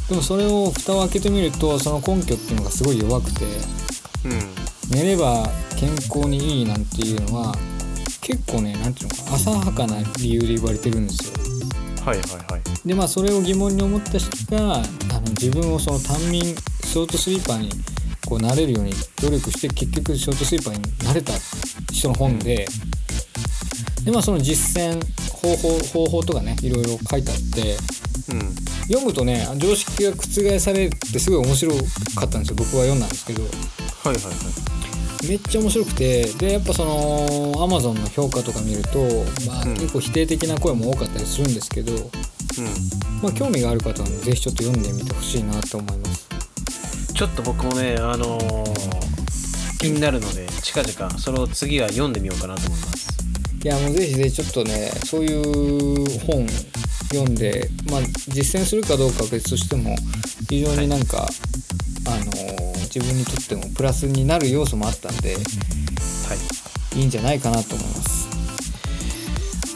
[0.09, 3.45] でもそれを蓋を開けてみるとその根拠っていうのがすごい弱くて
[4.25, 4.39] うんうん
[4.91, 7.55] 寝れば健康にいいなんていうのは
[8.27, 12.03] 結構ねなんていうのか浅はかな理由で言われてるんですよ。
[12.05, 12.87] はいはいはい。
[12.87, 17.69] でまあそれを疑問に思った人があの自分をその短眠ショートスリーパーに
[18.27, 21.31] こうなれるように努力して結局ショートスリーパーになれた
[21.93, 22.67] 人の本で。
[24.03, 25.01] でまあその実践
[25.31, 27.77] 方法方法とかねいろいろ書いてあって
[28.33, 28.55] うん。
[28.87, 31.71] 読むとね常識が覆されてすごい面白
[32.15, 32.55] かったんですよ。
[32.57, 33.43] 僕は読んだんですけど。
[33.43, 33.51] はい
[34.07, 34.66] はいはい
[35.27, 38.99] めっちゃ面白くてでやっぱその Amazon の評価とか見ると、
[39.47, 39.73] まあ、うん。
[39.75, 41.91] 結構否定的な声も多かったりするんですけど、
[43.23, 46.29] まあ、興味がある方はねぜひちょっと読んでみてほしいなと思います。
[47.09, 49.07] うん、ちょっと僕もねあのー
[49.79, 53.07] 気になるので近々それを次は読んでみようかなと思います。
[53.63, 56.47] いやもうぜひぜひちょっとねそういう本
[57.11, 59.95] 読んで、まあ、実践するかどうかは別としても
[60.49, 61.27] 非常になんか、
[62.05, 62.31] あの
[62.93, 65.39] 自分にとってもプラスになる要素もあったんでは
[66.95, 66.99] い。
[66.99, 68.27] いいんじゃないかなと思います。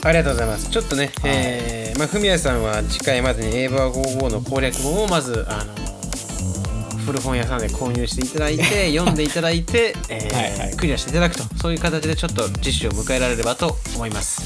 [0.03, 0.69] ありがとうございます。
[0.69, 5.81] ちょっとね、えーまあ、ふみやさんは次回までにエーバー55の攻略本をまず、あのー
[7.05, 10.75] 古本屋さんで購入していただいて、 読んでいただいて、えーはいはい。
[10.77, 14.41] クリアしていただくと、そういう形でちょっと次週を迎えられればと思います。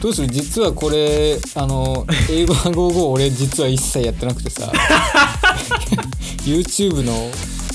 [0.00, 0.28] どうする？
[0.28, 4.70] 実はこれあのエイバー55俺実は一切やってなくてさ。
[6.44, 7.30] YouTube の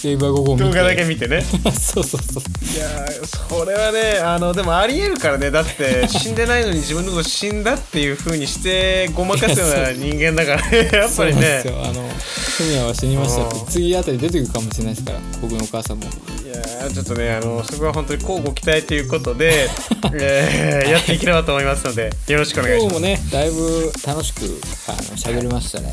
[0.09, 0.63] エイバー55見て。
[0.63, 1.41] 動画だけ見てね。
[1.79, 2.43] そうそうそう。
[2.75, 3.25] いやー
[3.59, 10.69] それはね、あの、でもありえるからね、だって 死んでないのに自分のこと死んだっていう風にしてごまかすような人間だから。
[10.69, 11.35] ね、 やっぱりね。
[11.35, 11.67] そうなんです。
[11.67, 11.83] よ。
[11.83, 12.09] あの
[12.57, 13.65] フミヤは死にましたってうん。
[13.67, 16.05] 次あたり出てくるかもしれないですから僕のお母さんも。
[16.05, 19.67] いやーちょっとねあのそこは本当に交互期待ということで、
[20.13, 22.99] えーやっていければと思いますのでよろしくお願いします。
[22.99, 24.41] 今日もねだいぶ楽しく
[24.87, 25.91] あの喋りましたね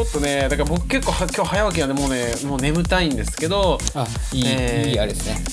[0.00, 5.44] ちょっとねだから僕結構は今日早起きなんでもうねもう眠たいんですけどあいい、えーいいあれですね。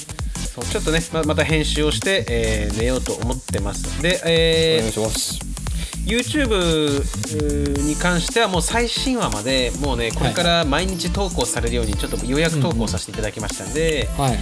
[0.56, 4.02] そうちょっとねままた編集をして、えー寝ようと思ってます。
[4.02, 5.40] で、おえー願いします。
[6.08, 14.30] YouTube に関してはもう最新話までもうねこれから毎日投稿されるようにちょっと予約投稿させていただきましたんで、はい。
[14.30, 14.40] はい。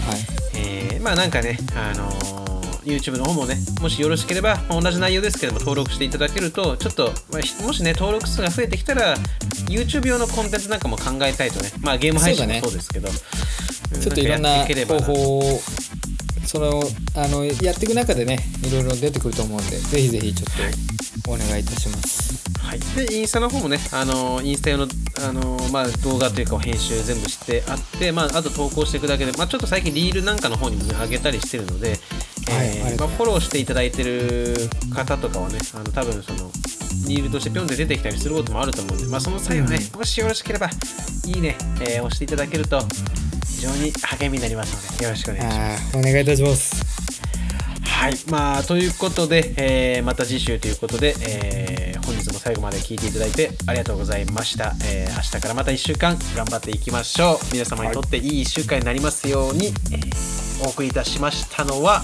[0.56, 2.45] えーまあなんかね、あのー
[2.86, 9.16] YouTube の方もね、もしよろしければ、まあ同じ内容ですけども、登録していただけると、ちょっと、まあひもしね、登録数が増えてきたら、
[9.68, 15.60] YouTube 用のコンテンツなんかも考えたいとね、まあゲーム配信もそうですけど、うちょっといろんな方法を
[16.46, 16.84] その
[17.16, 22.46] あのやっていく中でねいろいろ出てくると思うんでぜひぜひちょっとお願いいたします。
[22.60, 24.88] はい、でインスタの方もね、あのインスタ用の、
[25.28, 32.00] あのまあ、動画というか編集全部してあって、まあ、あと投稿していくだけで、まあ、ちょっと最近リールなんかの方にも、ね、上げたりしてるので、はい
[32.46, 34.56] フォローしていただいてる
[34.94, 36.52] 方とかはねあの多分その
[37.08, 40.70] リールとしてピョンで出てきたりすることもあると思うんで、まあ、その際はね、もしよろしければ
[41.26, 42.80] いいね、えー押していただけると
[43.48, 45.98] 非常に励みになりますのでよろしくお願いします。
[45.98, 46.84] お願いいたします
[47.84, 54.74] はい、まあ、ということで、えーまた次週ということで、えー本日も最後まで聞いていただいてありがとうございました。
[54.86, 57.54] えー明日からまた1週間頑張っていきましょう。
[57.54, 62.02] 皆様にとっていい1週間になりますように、えーお送りいたしましたのは、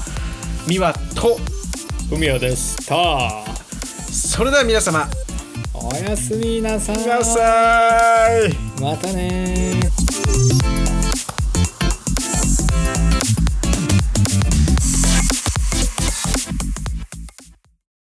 [0.67, 1.37] ミワと、
[2.09, 3.45] ふみやでした
[4.11, 5.07] それでは皆様、
[5.73, 6.97] おやすみなさい。
[8.81, 9.80] またねー